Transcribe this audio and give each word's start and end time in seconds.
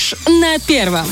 Фреш 0.00 0.14
на 0.26 0.58
первом. 0.58 1.06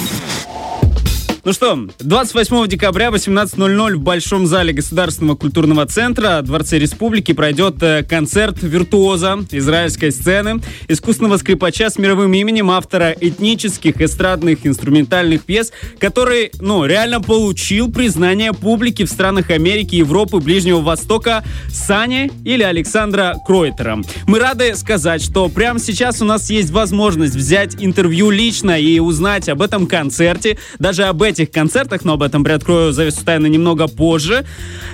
Ну 1.45 1.53
что, 1.53 1.79
28 2.01 2.67
декабря 2.67 3.09
18.00 3.09 3.95
в 3.95 4.01
Большом 4.01 4.47
зале 4.47 4.73
Государственного 4.73 5.37
культурного 5.37 5.87
центра 5.87 6.43
Дворце 6.43 6.79
Республики 6.79 7.33
пройдет 7.33 7.81
э, 7.81 8.03
концерт 8.03 8.57
виртуоза 8.61 9.39
израильской 9.53 10.11
сцены, 10.11 10.61
искусственного 10.89 11.37
скрипача 11.37 11.91
с 11.91 11.99
мировым 11.99 12.35
именем, 12.35 12.71
автора 12.73 13.15
этнических, 13.19 14.01
эстрадных, 14.01 14.67
инструментальных 14.67 15.45
пьес, 15.45 15.73
который, 16.01 16.51
ну, 16.61 16.85
реально 16.85 17.21
получил 17.21 17.91
признание 17.91 18.53
публики 18.53 19.05
в 19.05 19.09
странах 19.09 19.51
Америки, 19.51 19.95
Европы, 19.95 20.39
Ближнего 20.39 20.81
Востока 20.81 21.45
Сани 21.71 22.33
или 22.45 22.65
Александра 22.65 23.37
Кройтера. 23.47 24.03
Мы 24.27 24.41
рады 24.41 24.75
сказать, 24.75 25.23
что 25.23 25.49
прямо 25.49 25.79
сейчас 25.79 26.21
у 26.21 26.25
нас 26.25 26.51
есть 26.51 26.71
возможность 26.71 27.37
взять 27.37 27.77
интервью 27.79 28.31
лично 28.31 28.79
и 28.79 28.99
узнать 28.99 29.49
об 29.49 29.63
этом 29.63 29.87
концерте, 29.87 30.59
даже 30.81 31.05
об 31.05 31.23
этих 31.23 31.38
этих 31.39 31.53
концертах, 31.53 32.05
но 32.05 32.15
об 32.15 32.23
этом 32.23 32.45
приоткрою 32.45 32.93
завесу 32.93 33.25
тайны 33.25 33.49
немного 33.49 33.89
позже, 33.89 34.45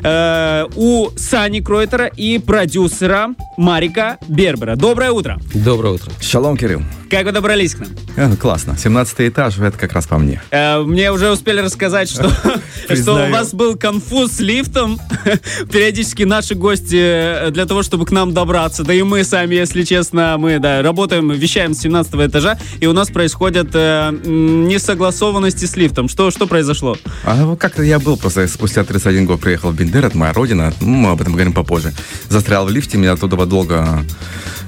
э, 0.03 0.67
у 0.77 1.11
Сани 1.17 1.61
Кройтера 1.61 2.07
и 2.07 2.39
продюсера 2.39 3.31
Марика 3.57 4.19
Бербера. 4.29 4.77
Доброе 4.77 5.11
утро. 5.11 5.39
Доброе 5.55 5.95
утро. 5.95 6.13
Шалом, 6.21 6.57
Кирилл. 6.57 6.83
Как 7.11 7.27
вы 7.27 7.33
добрались 7.33 7.75
к 7.75 7.81
нам? 7.81 7.89
Э, 8.17 8.37
классно. 8.37 8.77
17 8.77 9.29
этаж, 9.29 9.59
это 9.59 9.79
как 9.79 9.93
раз 9.93 10.07
по 10.07 10.19
мне. 10.19 10.43
Э, 10.51 10.81
мне 10.81 11.13
уже 11.13 11.31
успели 11.31 11.61
рассказать, 11.61 12.11
что, 12.11 12.29
что 12.95 13.27
у 13.27 13.31
вас 13.31 13.55
был 13.55 13.77
конфуз 13.77 14.33
с 14.33 14.41
лифтом. 14.41 14.99
Периодически 15.73 16.25
наши 16.25 16.55
гости 16.55 17.51
для 17.51 17.67
того, 17.67 17.83
чтобы 17.83 18.05
к 18.07 18.11
нам 18.11 18.35
добраться, 18.35 18.85
да 18.85 18.93
и 18.93 19.03
мы 19.03 19.23
сами, 19.25 19.55
если 19.55 19.83
честно, 19.83 20.37
мы 20.39 20.59
да, 20.59 20.83
работаем, 20.83 21.31
вещаем 21.31 21.75
с 21.75 21.81
17 21.81 22.15
этажа, 22.15 22.59
и 22.81 22.87
у 22.87 22.93
нас 22.93 23.11
происходят 23.11 23.69
э, 23.75 24.11
несогласованности 24.25 25.67
с 25.67 25.77
лифтом. 25.77 26.09
Что, 26.09 26.24
что 26.31 26.47
произошло? 26.47 26.97
А, 27.25 27.57
как-то 27.57 27.83
я 27.83 27.99
был 27.99 28.17
просто 28.17 28.47
спустя 28.49 28.85
31 28.85 29.27
год 29.27 29.41
приехал 29.41 29.71
в 29.71 29.77
Бендер, 29.77 30.07
это 30.07 30.17
моя 30.17 30.33
родина, 30.33 30.73
ну, 30.81 30.89
мы 30.89 31.11
об 31.11 31.21
этом 31.21 31.33
поговорим 31.33 31.53
попозже. 31.53 31.93
Застрял 32.29 32.67
в 32.67 32.71
лифте, 32.71 32.99
меня 32.99 33.13
оттуда 33.13 33.45
долго 33.47 34.05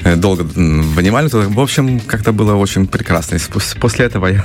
Э, 0.07 0.15
долго 0.15 0.43
вынимали. 0.43 1.29
В 1.29 1.61
общем, 1.61 1.99
как-то 2.01 2.33
было 2.33 2.55
очень 2.55 2.87
прекрасно. 2.87 3.39
После 3.81 4.07
этого 4.07 4.29
я 4.29 4.45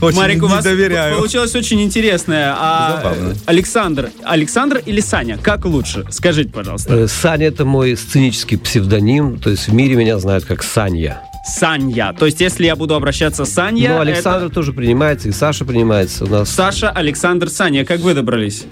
Марик, 0.00 0.42
у 0.42 0.46
вас 0.46 0.64
получилось 0.64 1.54
очень 1.54 1.80
интересное. 1.80 2.52
А 2.56 3.14
Александр, 3.46 4.10
Александр 4.24 4.82
или 4.84 5.00
Саня? 5.00 5.38
Как 5.38 5.66
лучше? 5.66 6.04
Скажите, 6.10 6.50
пожалуйста. 6.50 6.94
Э, 6.94 7.06
Саня 7.06 7.46
это 7.46 7.64
мой 7.64 7.96
сценический 7.96 8.58
псевдоним. 8.58 9.38
То 9.38 9.50
есть 9.50 9.68
в 9.68 9.72
мире 9.72 9.94
меня 9.94 10.18
знают 10.18 10.44
как 10.44 10.64
Саня. 10.64 11.22
Саня. 11.44 12.12
То 12.12 12.26
есть, 12.26 12.40
если 12.40 12.66
я 12.66 12.76
буду 12.76 12.94
обращаться 12.94 13.44
Саня... 13.44 13.94
Ну, 13.94 14.00
Александр 14.00 14.46
это... 14.46 14.54
тоже 14.54 14.72
принимается, 14.72 15.28
и 15.28 15.32
Саша 15.32 15.64
принимается 15.64 16.24
у 16.24 16.28
нас. 16.28 16.50
Саша, 16.50 16.90
Александр, 16.90 17.48
Саня. 17.48 17.84
Как 17.84 18.00
вы 18.00 18.14
добрались? 18.14 18.64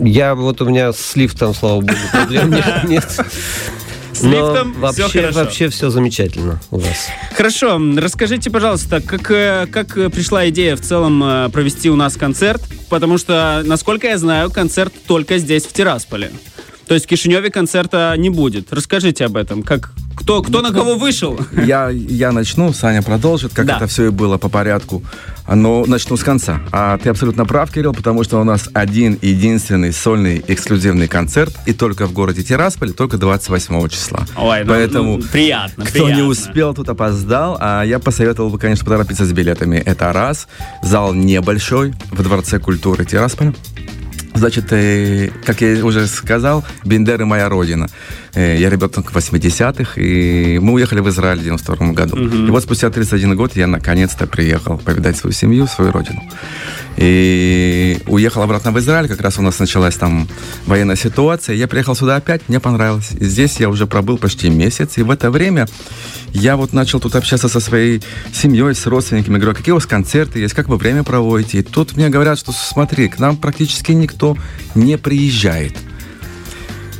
Я, 0.00 0.34
вот 0.34 0.60
у 0.60 0.66
меня 0.66 0.92
с 0.92 1.16
лифтом, 1.16 1.54
слава 1.54 1.80
богу, 1.80 1.98
проблем 2.12 2.54
нет. 2.86 3.06
С 4.14 4.22
лифтом 4.22 4.74
вообще, 4.74 5.08
все 5.08 5.20
хорошо. 5.20 5.38
Вообще 5.40 5.68
все 5.70 5.90
замечательно 5.90 6.60
у 6.70 6.78
вас. 6.78 7.08
Хорошо. 7.36 7.80
Расскажите, 7.96 8.48
пожалуйста, 8.48 9.00
как, 9.00 9.28
э, 9.32 9.66
как 9.70 9.94
пришла 10.12 10.48
идея 10.50 10.76
в 10.76 10.80
целом 10.80 11.22
э, 11.24 11.48
провести 11.48 11.90
у 11.90 11.96
нас 11.96 12.16
концерт? 12.16 12.62
Потому 12.88 13.18
что, 13.18 13.62
насколько 13.64 14.06
я 14.06 14.16
знаю, 14.16 14.52
концерт 14.52 14.92
только 15.08 15.38
здесь, 15.38 15.64
в 15.64 15.72
Тирасполе. 15.72 16.30
То 16.86 16.94
есть 16.94 17.06
в 17.06 17.08
Кишиневе 17.08 17.50
концерта 17.50 18.14
не 18.16 18.30
будет. 18.30 18.72
Расскажите 18.72 19.24
об 19.24 19.36
этом. 19.36 19.62
Как, 19.62 19.92
кто, 20.14 20.42
кто 20.42 20.60
на 20.60 20.72
кого 20.72 20.96
вышел? 20.96 21.38
Я, 21.52 21.88
я 21.90 22.32
начну, 22.32 22.72
Саня 22.72 23.02
продолжит, 23.02 23.52
как 23.54 23.66
да. 23.66 23.76
это 23.76 23.86
все 23.86 24.06
и 24.06 24.10
было 24.10 24.38
по 24.38 24.48
порядку. 24.48 25.02
Но 25.46 25.84
начну 25.86 26.16
с 26.16 26.24
конца. 26.24 26.60
А 26.72 26.96
ты 26.98 27.10
абсолютно 27.10 27.44
прав, 27.44 27.70
Кирилл, 27.70 27.92
потому 27.92 28.24
что 28.24 28.40
у 28.40 28.44
нас 28.44 28.68
один 28.72 29.18
единственный 29.20 29.92
сольный 29.92 30.42
эксклюзивный 30.46 31.06
концерт, 31.06 31.54
и 31.66 31.72
только 31.72 32.06
в 32.06 32.12
городе 32.12 32.42
Тирасполь, 32.42 32.92
только 32.92 33.18
28 33.18 33.88
числа. 33.88 34.26
Ой, 34.36 34.64
ну, 34.64 34.72
Поэтому 34.72 35.16
ну, 35.18 35.22
приятно, 35.22 35.84
кто 35.84 36.04
приятно. 36.04 36.14
не 36.14 36.22
успел, 36.22 36.74
тут 36.74 36.88
опоздал. 36.88 37.58
А 37.60 37.82
я 37.82 37.98
посоветовал 37.98 38.50
бы, 38.50 38.58
конечно, 38.58 38.84
поторопиться 38.84 39.26
с 39.26 39.32
билетами. 39.32 39.76
Это 39.76 40.12
раз. 40.12 40.48
Зал 40.82 41.12
небольшой 41.12 41.94
в 42.10 42.22
Дворце 42.22 42.58
культуры 42.58 43.04
Тирасполя. 43.04 43.54
Значит, 44.34 44.72
э, 44.72 45.30
как 45.44 45.60
я 45.60 45.84
уже 45.84 46.06
сказал, 46.06 46.64
Бендеры 46.84 47.24
моя 47.24 47.48
родина. 47.48 47.88
Э, 48.34 48.56
я 48.58 48.68
ребенок 48.68 49.12
80-х, 49.12 50.00
и 50.00 50.58
мы 50.58 50.72
уехали 50.74 51.00
в 51.00 51.08
Израиль 51.08 51.38
в 51.38 51.42
92 51.42 51.92
году. 51.92 52.16
Угу. 52.16 52.36
И 52.46 52.50
вот 52.50 52.62
спустя 52.62 52.90
31 52.90 53.36
год 53.36 53.56
я 53.56 53.66
наконец-то 53.66 54.26
приехал 54.26 54.78
повидать 54.78 55.16
свою 55.16 55.32
семью, 55.32 55.66
свою 55.66 55.92
родину. 55.92 56.22
И 56.96 57.98
уехал 58.06 58.42
обратно 58.42 58.72
в 58.72 58.78
Израиль, 58.78 59.08
как 59.08 59.20
раз 59.20 59.38
у 59.38 59.42
нас 59.42 59.58
началась 59.58 59.96
там 59.96 60.28
военная 60.66 60.96
ситуация. 60.96 61.54
Я 61.54 61.68
приехал 61.68 61.94
сюда 61.94 62.16
опять, 62.16 62.42
мне 62.48 62.60
понравилось. 62.60 63.12
И 63.18 63.24
здесь 63.24 63.60
я 63.60 63.68
уже 63.68 63.86
пробыл 63.86 64.18
почти 64.18 64.50
месяц, 64.50 64.98
и 64.98 65.02
в 65.02 65.10
это 65.10 65.30
время 65.30 65.66
я 66.32 66.56
вот 66.56 66.72
начал 66.72 67.00
тут 67.00 67.14
общаться 67.14 67.48
со 67.48 67.60
своей 67.60 68.02
семьей, 68.32 68.74
с 68.74 68.86
родственниками. 68.86 69.36
Говорю, 69.36 69.52
а 69.52 69.54
какие 69.54 69.72
у 69.72 69.76
вас 69.76 69.86
концерты 69.86 70.40
есть, 70.40 70.54
как 70.54 70.68
вы 70.68 70.76
время 70.76 71.04
проводите? 71.04 71.58
И 71.58 71.62
тут 71.62 71.96
мне 71.96 72.08
говорят, 72.08 72.38
что 72.38 72.52
смотри, 72.52 73.08
к 73.08 73.18
нам 73.18 73.36
практически 73.36 73.92
никто 73.92 74.36
не 74.74 74.98
приезжает. 74.98 75.76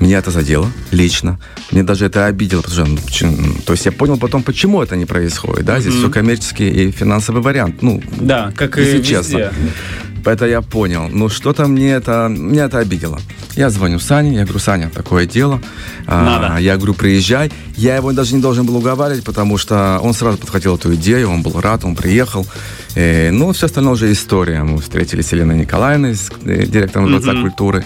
Меня 0.04 0.18
это 0.18 0.30
задело 0.30 0.70
лично. 0.90 1.40
Мне 1.70 1.82
даже 1.82 2.04
это 2.04 2.26
обидело. 2.26 2.60
Потому 2.60 2.98
что, 3.08 3.26
ну, 3.26 3.54
то 3.64 3.72
есть 3.72 3.86
я 3.86 3.92
понял 3.92 4.18
потом, 4.18 4.42
почему 4.42 4.82
это 4.82 4.96
не 4.96 5.06
происходит. 5.06 5.64
Да? 5.64 5.80
Здесь 5.80 5.94
mm-hmm. 5.94 5.98
все 5.98 6.10
коммерческий 6.10 6.68
и 6.68 6.90
финансовый 6.90 7.40
вариант. 7.40 7.80
Ну, 7.80 8.02
да, 8.20 8.52
как 8.54 8.76
и 8.76 9.02
честно. 9.02 9.50
Это 10.24 10.46
я 10.46 10.62
понял. 10.62 11.08
Ну, 11.10 11.28
что-то 11.28 11.66
мне 11.66 11.92
это, 11.92 12.28
меня 12.30 12.64
это 12.64 12.78
обидело. 12.78 13.18
Я 13.56 13.70
звоню 13.70 13.98
Сане, 13.98 14.34
я 14.34 14.42
говорю, 14.42 14.58
Саня, 14.58 14.90
такое 14.90 15.26
дело. 15.26 15.60
А, 16.06 16.24
Надо. 16.24 16.54
А, 16.54 16.60
я 16.60 16.76
говорю, 16.76 16.94
приезжай. 16.94 17.52
Я 17.76 17.96
его 17.96 18.12
даже 18.12 18.34
не 18.34 18.42
должен 18.42 18.66
был 18.66 18.76
уговаривать, 18.76 19.24
потому 19.24 19.58
что 19.58 19.98
он 20.02 20.14
сразу 20.14 20.38
подхватил 20.38 20.76
эту 20.76 20.94
идею, 20.94 21.30
он 21.30 21.42
был 21.42 21.60
рад, 21.60 21.84
он 21.84 21.94
приехал. 21.94 22.46
И, 22.96 23.30
ну, 23.32 23.52
все 23.52 23.66
остальное 23.66 23.92
уже 23.92 24.10
история. 24.12 24.62
Мы 24.62 24.80
встретили 24.80 25.20
с 25.20 25.32
Еленой 25.32 25.58
Николаевной, 25.58 26.14
с 26.14 26.30
э, 26.44 26.66
директором 26.66 27.08
Дворца 27.08 27.32
mm-hmm. 27.32 27.42
культуры, 27.42 27.84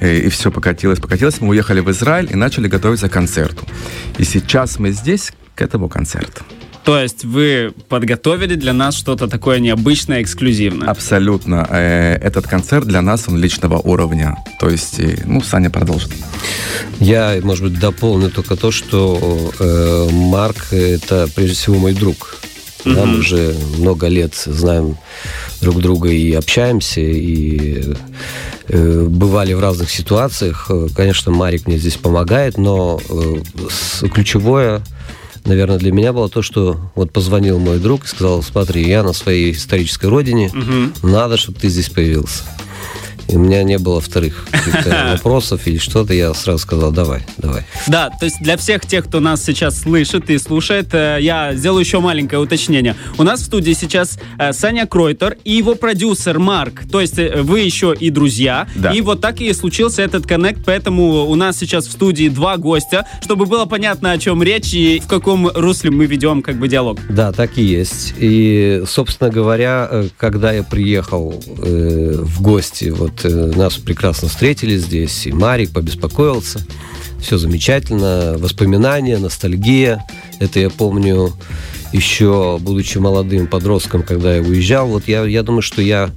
и, 0.00 0.18
и 0.18 0.28
все 0.28 0.50
покатилось, 0.50 1.00
покатилось. 1.00 1.40
Мы 1.40 1.48
уехали 1.48 1.80
в 1.80 1.90
Израиль 1.90 2.28
и 2.30 2.36
начали 2.36 2.68
готовиться 2.68 3.08
к 3.08 3.12
концерту. 3.12 3.64
И 4.18 4.24
сейчас 4.24 4.78
мы 4.78 4.92
здесь 4.92 5.32
к 5.54 5.62
этому 5.62 5.88
концерту. 5.88 6.44
То 6.88 6.98
есть 6.98 7.22
вы 7.22 7.74
подготовили 7.90 8.54
для 8.54 8.72
нас 8.72 8.96
что-то 8.96 9.28
такое 9.28 9.58
необычное, 9.58 10.22
эксклюзивное? 10.22 10.88
Абсолютно. 10.88 11.68
Э, 11.68 12.14
этот 12.14 12.46
концерт 12.46 12.86
для 12.86 13.02
нас, 13.02 13.28
он 13.28 13.36
личного 13.36 13.76
уровня. 13.76 14.38
То 14.58 14.70
есть, 14.70 14.98
ну, 15.26 15.42
Саня 15.42 15.68
продолжит. 15.68 16.10
Я, 16.98 17.40
может 17.42 17.64
быть, 17.64 17.78
дополню 17.78 18.30
только 18.30 18.56
то, 18.56 18.70
что 18.70 19.52
э, 19.58 20.08
Марк– 20.10 20.68
это, 20.72 21.28
прежде 21.34 21.56
всего, 21.56 21.76
мой 21.76 21.92
друг. 21.92 22.38
Mm-hmm. 22.84 22.94
Да, 22.94 23.04
мы 23.04 23.18
уже 23.18 23.54
много 23.76 24.06
лет 24.06 24.34
знаем 24.46 24.96
друг 25.60 25.82
друга 25.82 26.08
и 26.08 26.32
общаемся, 26.32 27.02
и 27.02 27.82
э, 28.68 29.04
бывали 29.06 29.52
в 29.52 29.60
разных 29.60 29.90
ситуациях. 29.90 30.70
Конечно, 30.96 31.32
Марик 31.32 31.66
мне 31.66 31.76
здесь 31.76 31.96
помогает, 31.96 32.56
но 32.56 32.98
э, 33.10 34.08
ключевое– 34.08 34.80
наверное, 35.44 35.78
для 35.78 35.92
меня 35.92 36.12
было 36.12 36.28
то, 36.28 36.42
что 36.42 36.78
вот 36.94 37.12
позвонил 37.12 37.58
мой 37.58 37.78
друг 37.78 38.04
и 38.04 38.08
сказал, 38.08 38.42
смотри, 38.42 38.86
я 38.86 39.02
на 39.02 39.12
своей 39.12 39.52
исторической 39.52 40.06
родине, 40.06 40.48
угу. 40.48 41.08
надо, 41.08 41.36
чтобы 41.36 41.58
ты 41.58 41.68
здесь 41.68 41.88
появился. 41.88 42.44
И 43.28 43.36
у 43.36 43.38
меня 43.38 43.62
не 43.62 43.78
было 43.78 44.00
вторых 44.00 44.46
вопросов 45.10 45.66
или 45.66 45.76
что-то, 45.78 46.14
я 46.14 46.32
сразу 46.32 46.58
сказал, 46.58 46.92
давай, 46.92 47.22
давай. 47.36 47.64
Да, 47.86 48.08
то 48.10 48.24
есть 48.24 48.40
для 48.40 48.56
всех 48.56 48.86
тех, 48.86 49.04
кто 49.04 49.20
нас 49.20 49.44
сейчас 49.44 49.80
слышит 49.80 50.30
и 50.30 50.38
слушает, 50.38 50.88
э, 50.92 51.18
я 51.20 51.54
сделаю 51.54 51.80
еще 51.80 52.00
маленькое 52.00 52.40
уточнение. 52.40 52.96
У 53.18 53.22
нас 53.22 53.40
в 53.40 53.44
студии 53.44 53.72
сейчас 53.72 54.18
э, 54.38 54.52
Саня 54.52 54.86
Кройтер 54.86 55.36
и 55.44 55.52
его 55.52 55.74
продюсер 55.74 56.38
Марк. 56.38 56.88
То 56.90 57.00
есть 57.02 57.18
э, 57.18 57.42
вы 57.42 57.60
еще 57.60 57.94
и 57.98 58.08
друзья. 58.10 58.66
Да. 58.74 58.92
И 58.92 59.02
вот 59.02 59.20
так 59.20 59.40
и 59.40 59.52
случился 59.52 60.02
этот 60.02 60.26
коннект, 60.26 60.62
поэтому 60.64 61.26
у 61.26 61.34
нас 61.34 61.58
сейчас 61.58 61.86
в 61.86 61.92
студии 61.92 62.28
два 62.28 62.56
гостя, 62.56 63.06
чтобы 63.22 63.44
было 63.44 63.66
понятно, 63.66 64.12
о 64.12 64.18
чем 64.18 64.42
речь 64.42 64.72
и 64.72 65.00
в 65.00 65.06
каком 65.06 65.48
русле 65.48 65.90
мы 65.90 66.06
ведем 66.06 66.40
как 66.40 66.56
бы 66.56 66.68
диалог. 66.68 66.98
Да, 67.10 67.32
так 67.32 67.58
и 67.58 67.62
есть. 67.62 68.14
И, 68.18 68.82
собственно 68.86 69.30
говоря, 69.30 70.04
когда 70.16 70.52
я 70.52 70.62
приехал 70.62 71.42
э, 71.58 72.14
в 72.22 72.40
гости 72.40 72.86
вот 72.86 73.17
вот 73.22 73.30
э, 73.30 73.56
нас 73.56 73.76
прекрасно 73.76 74.28
встретили 74.28 74.76
здесь, 74.76 75.26
и 75.26 75.32
Марик 75.32 75.70
побеспокоился. 75.70 76.64
Все 77.20 77.38
замечательно, 77.38 78.36
воспоминания, 78.38 79.18
ностальгия. 79.18 80.04
Это 80.38 80.60
я 80.60 80.70
помню 80.70 81.32
еще, 81.92 82.58
будучи 82.60 82.98
молодым 82.98 83.46
подростком, 83.46 84.02
когда 84.02 84.36
я 84.36 84.42
уезжал. 84.42 84.88
Вот 84.88 85.08
я, 85.08 85.24
я 85.24 85.42
думаю, 85.42 85.62
что 85.62 85.82
я 85.82 86.10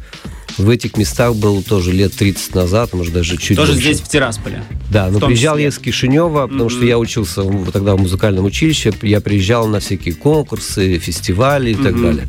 в 0.57 0.69
этих 0.69 0.97
местах 0.97 1.35
был 1.35 1.63
тоже 1.63 1.91
лет 1.91 2.13
30 2.13 2.55
назад, 2.55 2.93
может, 2.93 3.13
даже 3.13 3.37
чуть 3.37 3.57
Тоже 3.57 3.73
больше. 3.73 3.85
здесь, 3.85 4.01
в 4.01 4.09
Тирасполе? 4.09 4.63
Да, 4.91 5.09
но 5.09 5.19
приезжал 5.19 5.55
числе. 5.55 5.63
я 5.63 5.69
из 5.69 5.77
Кишинева, 5.79 6.47
потому 6.47 6.65
mm-hmm. 6.65 6.69
что 6.69 6.85
я 6.85 6.99
учился 6.99 7.43
тогда 7.71 7.95
в 7.95 8.01
музыкальном 8.01 8.45
училище, 8.45 8.93
я 9.01 9.21
приезжал 9.21 9.67
на 9.67 9.79
всякие 9.79 10.13
конкурсы, 10.13 10.99
фестивали 10.99 11.71
и 11.71 11.73
mm-hmm. 11.73 11.83
так 11.83 12.01
далее. 12.01 12.27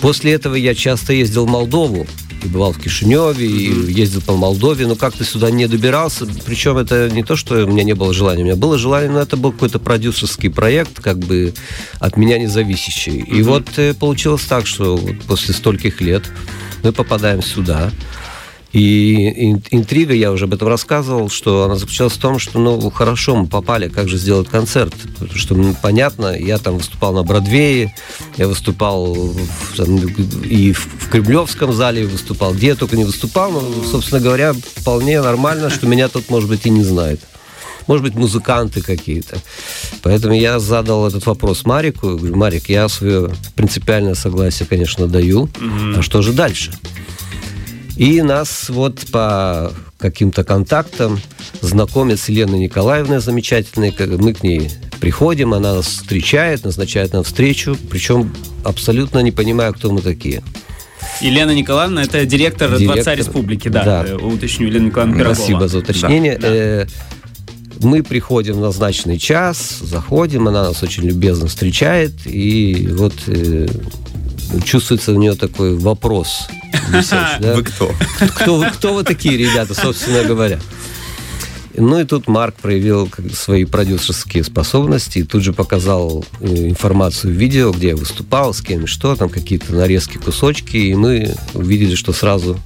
После 0.00 0.32
этого 0.32 0.54
я 0.54 0.74
часто 0.74 1.12
ездил 1.12 1.44
в 1.44 1.50
Молдову, 1.50 2.06
и 2.44 2.48
бывал 2.48 2.72
в 2.72 2.78
Кишиневе, 2.78 3.46
и 3.46 3.92
ездил 3.92 4.20
по 4.20 4.34
Молдове, 4.34 4.86
но 4.86 4.96
как-то 4.96 5.24
сюда 5.24 5.50
не 5.50 5.66
добирался. 5.66 6.26
Причем 6.44 6.76
это 6.76 7.10
не 7.10 7.22
то, 7.22 7.36
что 7.36 7.64
у 7.64 7.66
меня 7.66 7.84
не 7.84 7.94
было 7.94 8.12
желания. 8.12 8.42
У 8.42 8.46
меня 8.46 8.56
было 8.56 8.78
желание, 8.78 9.10
но 9.10 9.20
это 9.20 9.36
был 9.36 9.52
какой-то 9.52 9.78
продюсерский 9.78 10.50
проект, 10.50 11.00
как 11.00 11.18
бы 11.18 11.54
от 11.98 12.16
меня 12.16 12.38
не 12.38 12.46
зависящий. 12.46 13.18
И 13.18 13.42
вот 13.42 13.78
э, 13.78 13.94
получилось 13.94 14.42
так, 14.42 14.66
что 14.66 14.96
вот 14.96 15.20
после 15.22 15.54
стольких 15.54 16.00
лет 16.00 16.24
мы 16.82 16.92
попадаем 16.92 17.42
сюда. 17.42 17.90
И 18.74 19.52
интрига, 19.70 20.14
я 20.14 20.32
уже 20.32 20.46
об 20.46 20.54
этом 20.54 20.66
рассказывал, 20.66 21.30
что 21.30 21.62
она 21.62 21.76
заключалась 21.76 22.14
в 22.14 22.18
том, 22.18 22.40
что, 22.40 22.58
ну, 22.58 22.90
хорошо, 22.90 23.36
мы 23.36 23.46
попали, 23.46 23.88
как 23.88 24.08
же 24.08 24.18
сделать 24.18 24.48
концерт? 24.48 24.92
Потому 25.16 25.38
что, 25.38 25.54
ну, 25.54 25.76
понятно, 25.80 26.36
я 26.36 26.58
там 26.58 26.78
выступал 26.78 27.12
на 27.12 27.22
Бродвее, 27.22 27.94
я 28.36 28.48
выступал 28.48 29.14
в, 29.14 29.76
там, 29.76 29.96
и 29.96 30.72
в 30.72 31.08
Кремлевском 31.08 31.72
зале 31.72 32.04
выступал, 32.04 32.52
где 32.52 32.68
я 32.68 32.74
только 32.74 32.96
не 32.96 33.04
выступал, 33.04 33.52
но, 33.52 33.62
собственно 33.88 34.20
говоря, 34.20 34.52
вполне 34.52 35.22
нормально, 35.22 35.70
что 35.70 35.86
меня 35.86 36.08
тут, 36.08 36.28
может 36.28 36.48
быть, 36.48 36.66
и 36.66 36.70
не 36.70 36.82
знает 36.82 37.20
может 37.86 38.02
быть, 38.02 38.14
музыканты 38.14 38.80
какие-то. 38.80 39.36
Поэтому 40.02 40.34
я 40.34 40.58
задал 40.58 41.06
этот 41.06 41.26
вопрос 41.26 41.66
Марику. 41.66 42.16
Говорю, 42.16 42.34
Марик, 42.34 42.70
я 42.70 42.88
свое 42.88 43.30
принципиальное 43.56 44.14
согласие, 44.14 44.66
конечно, 44.66 45.06
даю. 45.06 45.50
Mm-hmm. 45.52 45.98
А 45.98 46.02
что 46.02 46.22
же 46.22 46.32
дальше? 46.32 46.72
И 47.96 48.22
нас 48.22 48.68
вот 48.68 49.00
по 49.12 49.72
каким-то 49.98 50.44
контактам 50.44 51.20
знакомят 51.60 52.18
с 52.18 52.28
Еленой 52.28 52.58
Николаевной 52.58 53.20
замечательной. 53.20 53.94
Мы 54.18 54.34
к 54.34 54.42
ней 54.42 54.70
приходим, 55.00 55.54
она 55.54 55.74
нас 55.74 55.86
встречает, 55.86 56.64
назначает 56.64 57.12
нам 57.12 57.22
встречу, 57.22 57.76
причем 57.90 58.32
абсолютно 58.64 59.20
не 59.20 59.30
понимая, 59.30 59.72
кто 59.72 59.92
мы 59.92 60.00
такие. 60.00 60.42
Елена 61.20 61.52
Николаевна, 61.52 62.02
это 62.02 62.24
директор, 62.26 62.70
директор 62.70 62.94
Дворца 62.94 63.14
Республики, 63.14 63.68
да, 63.68 63.84
да. 63.84 64.04
Э, 64.06 64.14
уточню, 64.14 64.66
Елена 64.66 64.86
Николаевна 64.86 65.16
Пирогова. 65.16 65.34
Спасибо 65.34 65.68
за 65.68 65.78
уточнение. 65.78 66.38
Да. 66.38 66.48
Э, 66.50 66.86
мы 67.80 68.02
приходим 68.02 68.54
в 68.54 68.60
назначенный 68.60 69.18
час, 69.18 69.78
заходим, 69.80 70.48
она 70.48 70.64
нас 70.64 70.82
очень 70.82 71.04
любезно 71.04 71.46
встречает, 71.48 72.12
и 72.24 72.88
вот 72.92 73.14
э, 73.26 73.68
чувствуется 74.64 75.12
у 75.12 75.16
нее 75.16 75.34
такой 75.34 75.76
вопрос. 75.76 76.48
Висящий, 76.90 77.36
да? 77.40 77.54
Вы 77.54 77.62
кто? 77.62 77.92
кто? 78.34 78.66
Кто 78.72 78.94
вы 78.94 79.04
такие, 79.04 79.36
ребята, 79.36 79.74
собственно 79.74 80.24
говоря? 80.24 80.60
Ну 81.76 81.98
и 81.98 82.04
тут 82.04 82.28
Марк 82.28 82.54
проявил 82.54 83.10
свои 83.32 83.64
продюсерские 83.64 84.44
способности 84.44 85.18
и 85.18 85.22
тут 85.24 85.42
же 85.42 85.52
показал 85.52 86.24
э, 86.40 86.68
информацию 86.68 87.34
в 87.34 87.36
видео, 87.36 87.72
где 87.72 87.88
я 87.88 87.96
выступал, 87.96 88.54
с 88.54 88.60
кем 88.60 88.84
и 88.84 88.86
что, 88.86 89.16
там 89.16 89.28
какие-то 89.28 89.74
нарезки, 89.74 90.18
кусочки, 90.18 90.76
и 90.76 90.94
мы 90.94 91.34
увидели, 91.52 91.96
что 91.96 92.12
сразу 92.12 92.60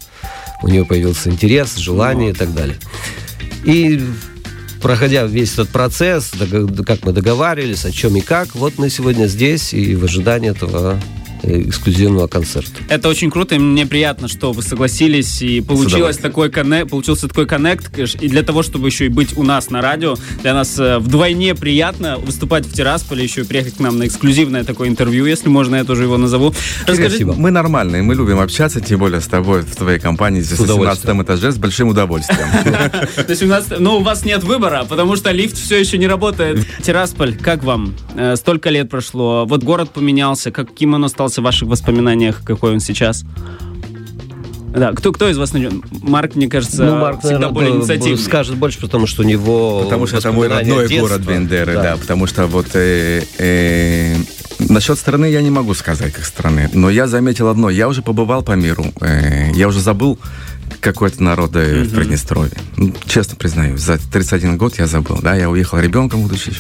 у 0.62 0.69
нее 0.69 0.84
появился 0.84 1.30
интерес, 1.30 1.76
желание 1.76 2.30
и 2.30 2.34
так 2.34 2.52
далее. 2.52 2.76
И 3.64 4.04
проходя 4.82 5.25
весь 5.25 5.54
этот 5.54 5.70
процесс, 5.70 6.32
как 6.86 7.04
мы 7.04 7.12
договаривались, 7.12 7.86
о 7.86 7.92
чем 7.92 8.16
и 8.16 8.20
как, 8.20 8.54
вот 8.54 8.76
мы 8.76 8.90
сегодня 8.90 9.26
здесь 9.26 9.72
и 9.72 9.94
в 9.94 10.04
ожидании 10.04 10.50
этого 10.50 11.00
эксклюзивного 11.43 12.26
концерта. 12.26 12.82
Это 12.88 13.08
очень 13.08 13.31
круто, 13.31 13.55
и 13.55 13.58
мне 13.58 13.87
приятно, 13.87 14.29
что 14.29 14.52
вы 14.52 14.62
согласились, 14.62 15.43
и 15.43 15.61
получилось 15.61 16.19
такой 16.19 16.50
коннект, 16.50 16.90
получился 16.90 17.29
такой 17.29 17.46
коннект, 17.46 17.96
и 17.99 18.29
для 18.29 18.43
того, 18.43 18.62
чтобы 18.62 18.88
еще 18.88 19.06
и 19.06 19.08
быть 19.08 19.37
у 19.37 19.43
нас 19.43 19.70
на 19.70 19.81
радио, 19.81 20.17
для 20.43 20.55
нас 20.55 20.79
э, 20.79 20.99
вдвойне 20.99 21.55
приятно 21.55 22.19
выступать 22.19 22.67
в 22.67 22.73
Тирасполе, 22.73 23.23
еще 23.23 23.43
и 23.43 23.44
приехать 23.44 23.76
к 23.76 23.81
нам 23.81 23.99
на 23.99 24.06
эксклюзивное 24.06 24.64
такое 24.64 24.88
интервью, 24.88 25.26
если 25.26 25.49
можно, 25.49 25.76
я 25.76 25.85
тоже 25.85 26.05
его 26.05 26.17
назову. 26.17 26.55
Расскажите... 26.87 27.08
Спасибо. 27.08 27.35
Мы 27.35 27.50
нормальные, 27.50 28.02
мы 28.02 28.14
любим 28.14 28.40
общаться, 28.40 28.81
тем 28.81 29.00
более 29.00 29.20
с 29.20 29.26
тобой 29.26 29.62
в 29.62 29.76
твоей 29.76 29.99
компании 29.99 30.40
здесь 30.40 30.58
на 30.61 30.67
17 30.67 31.05
этаже 31.23 31.52
с 31.52 31.56
большим 31.56 31.88
удовольствием. 31.88 32.49
Ну, 33.79 33.99
у 33.99 34.00
вас 34.02 34.25
нет 34.25 34.43
выбора, 34.44 34.85
потому 34.88 35.17
что 35.17 35.31
лифт 35.31 35.56
все 35.56 35.79
еще 35.79 35.99
не 35.99 36.06
работает. 36.06 36.67
Тирасполь, 36.82 37.37
как 37.37 37.64
вам? 37.64 37.94
Э, 38.17 38.37
столько 38.37 38.70
лет 38.70 38.90
прошло, 38.90 39.44
вот 39.46 39.62
город 39.62 39.90
поменялся, 39.90 40.50
каким 40.50 40.94
он 40.94 41.05
остался 41.05 41.27
остался 41.28 41.40
в 41.40 41.44
ваших 41.44 41.69
воспоминаниях, 41.69 42.42
какой 42.44 42.72
он 42.72 42.80
сейчас? 42.80 43.25
Да, 44.75 44.92
кто, 44.92 45.12
кто 45.12 45.28
из 45.28 45.38
вас 45.38 45.52
начнет? 45.52 45.72
Марк, 46.02 46.34
мне 46.34 46.48
кажется, 46.48 46.84
ну, 46.84 46.96
Марк, 46.96 47.20
всегда 47.20 47.38
наверное, 47.38 47.54
более 47.54 47.76
инициативный. 47.76 48.19
Скажет 48.19 48.56
больше, 48.56 48.80
потому 48.80 49.06
что 49.06 49.22
у 49.22 49.25
него 49.25 49.82
Потому 49.84 50.06
что 50.06 50.19
это 50.19 50.30
мой 50.30 50.48
родной 50.48 50.88
детства. 50.88 51.08
город 51.08 51.26
Бендеры, 51.26 51.75
да. 51.75 51.82
да, 51.82 51.96
потому 51.96 52.26
что 52.26 52.46
вот 52.46 52.66
э, 52.75 53.22
э, 53.38 54.14
насчет 54.69 54.98
страны 54.98 55.26
я 55.30 55.42
не 55.42 55.50
могу 55.50 55.75
сказать, 55.75 56.12
как 56.12 56.25
страны, 56.25 56.70
но 56.72 56.90
я 56.90 57.06
заметил 57.06 57.48
одно, 57.48 57.70
я 57.70 57.88
уже 57.88 58.02
побывал 58.02 58.42
по 58.42 58.52
миру, 58.52 58.84
э, 59.00 59.50
я 59.54 59.69
уже 59.69 59.80
забыл 59.80 60.19
какой-то 60.80 61.22
народ 61.22 61.52
mm-hmm. 61.52 61.84
в 61.84 61.94
Приднестровье. 61.94 62.56
Ну, 62.76 62.94
честно 63.06 63.36
признаюсь, 63.36 63.80
за 63.80 63.98
31 63.98 64.56
год 64.56 64.78
я 64.78 64.86
забыл, 64.86 65.18
да, 65.22 65.34
я 65.34 65.50
уехал 65.50 65.78
ребенком 65.78 66.22
будучи. 66.22 66.52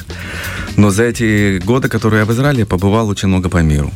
Но 0.76 0.90
за 0.90 1.04
эти 1.04 1.58
годы, 1.58 1.88
которые 1.88 2.20
я 2.20 2.26
в 2.26 2.32
Израиле, 2.32 2.64
побывал 2.66 3.08
очень 3.08 3.28
много 3.28 3.48
по 3.48 3.58
миру. 3.58 3.92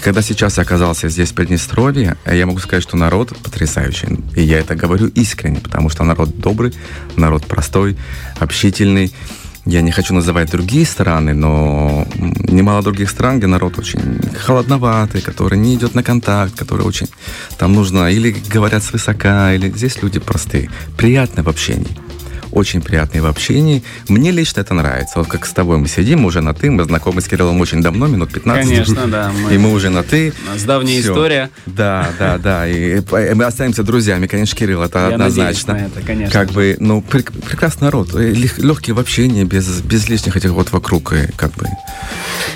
Когда 0.00 0.22
сейчас 0.22 0.58
я 0.58 0.62
оказался 0.62 1.08
здесь, 1.08 1.30
в 1.30 1.34
Приднестровье, 1.34 2.16
я 2.24 2.46
могу 2.46 2.60
сказать, 2.60 2.82
что 2.82 2.96
народ 2.96 3.36
потрясающий. 3.42 4.18
И 4.36 4.42
я 4.42 4.60
это 4.60 4.74
говорю 4.76 5.08
искренне, 5.08 5.60
потому 5.60 5.90
что 5.90 6.04
народ 6.04 6.38
добрый, 6.38 6.72
народ 7.16 7.46
простой, 7.46 7.96
общительный. 8.38 9.12
Я 9.68 9.82
не 9.82 9.90
хочу 9.90 10.14
называть 10.14 10.50
другие 10.50 10.86
страны, 10.86 11.34
но 11.34 12.06
немало 12.48 12.82
других 12.82 13.10
стран, 13.10 13.36
где 13.36 13.46
народ 13.46 13.78
очень 13.78 14.18
холодноватый, 14.34 15.20
который 15.20 15.58
не 15.58 15.74
идет 15.74 15.94
на 15.94 16.02
контакт, 16.02 16.58
который 16.58 16.86
очень... 16.86 17.06
Там 17.58 17.74
нужно 17.74 18.10
или 18.10 18.34
говорят 18.54 18.82
свысока, 18.82 19.52
или 19.52 19.68
здесь 19.68 20.02
люди 20.02 20.20
простые, 20.20 20.70
приятные 20.96 21.44
в 21.44 21.48
общении 21.50 22.07
очень 22.58 22.82
приятный 22.82 23.20
в 23.20 23.26
общении. 23.26 23.82
Мне 24.08 24.30
лично 24.30 24.60
это 24.60 24.74
нравится. 24.74 25.18
Вот 25.18 25.28
как 25.28 25.46
с 25.46 25.52
тобой 25.52 25.78
мы 25.78 25.88
сидим, 25.88 26.20
мы 26.20 26.26
уже 26.26 26.40
на 26.40 26.54
«ты», 26.54 26.70
мы 26.70 26.84
знакомы 26.84 27.20
с 27.20 27.28
Кириллом 27.28 27.60
очень 27.60 27.80
давно, 27.82 28.06
минут 28.06 28.32
15. 28.32 28.68
Конечно, 28.68 29.06
да. 29.06 29.32
Мы... 29.32 29.54
И 29.54 29.58
мы 29.58 29.72
уже 29.72 29.90
на 29.90 30.02
«ты». 30.02 30.32
У 30.46 30.50
нас 30.50 30.62
давняя 30.64 31.00
Все. 31.00 31.10
история. 31.10 31.50
Да, 31.66 32.10
да, 32.18 32.38
да. 32.38 32.68
И 32.68 33.00
мы 33.34 33.44
останемся 33.44 33.82
друзьями, 33.82 34.26
конечно, 34.26 34.56
Кирилл, 34.56 34.82
это 34.82 34.98
Я 34.98 35.06
однозначно. 35.14 35.74
на 35.74 35.78
это, 35.86 36.00
конечно. 36.02 36.32
Как 36.32 36.50
бы, 36.50 36.76
ну, 36.80 37.00
прек- 37.00 37.32
прекрасный 37.46 37.84
народ, 37.84 38.14
э, 38.14 38.32
легкий 38.58 38.92
в 38.92 38.98
общении, 38.98 39.44
без, 39.44 39.80
без 39.80 40.08
лишних 40.08 40.36
этих 40.36 40.50
вот 40.50 40.72
вокруг, 40.72 41.12
и 41.12 41.28
как 41.36 41.52
бы... 41.54 41.66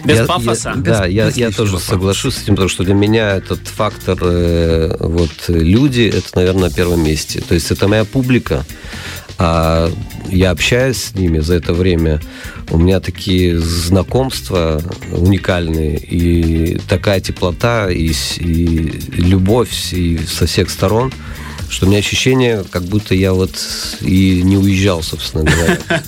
Без 0.04 0.18
я, 0.18 0.24
пафоса. 0.24 0.70
Я, 0.70 0.74
без, 0.76 0.98
да, 0.98 1.06
я, 1.06 1.28
я 1.28 1.50
тоже 1.50 1.72
пафоса. 1.74 1.90
соглашусь 1.92 2.34
с 2.34 2.42
этим, 2.42 2.54
потому 2.54 2.68
что 2.68 2.82
для 2.82 2.94
меня 2.94 3.36
этот 3.36 3.68
фактор, 3.68 4.18
э, 4.20 4.96
вот, 4.98 5.30
люди, 5.48 6.12
это, 6.12 6.28
наверное, 6.34 6.68
на 6.68 6.70
первом 6.70 7.04
месте. 7.04 7.40
То 7.40 7.54
есть 7.54 7.70
это 7.70 7.86
моя 7.86 8.04
публика, 8.04 8.64
а 9.44 9.90
я 10.30 10.52
общаюсь 10.52 10.98
с 10.98 11.14
ними 11.14 11.40
за 11.40 11.54
это 11.54 11.74
время. 11.74 12.20
У 12.70 12.78
меня 12.78 13.00
такие 13.00 13.58
знакомства 13.58 14.80
уникальные, 15.10 15.98
и 15.98 16.78
такая 16.88 17.20
теплота, 17.20 17.90
и, 17.90 18.12
и 18.38 18.92
любовь 19.16 19.92
и 19.92 20.18
со 20.18 20.46
всех 20.46 20.70
сторон, 20.70 21.12
что 21.68 21.86
у 21.86 21.88
меня 21.88 21.98
ощущение, 21.98 22.64
как 22.70 22.84
будто 22.84 23.16
я 23.16 23.32
вот 23.32 23.50
и 24.00 24.42
не 24.44 24.56
уезжал, 24.56 25.02
собственно 25.02 25.42
говоря. 25.42 25.78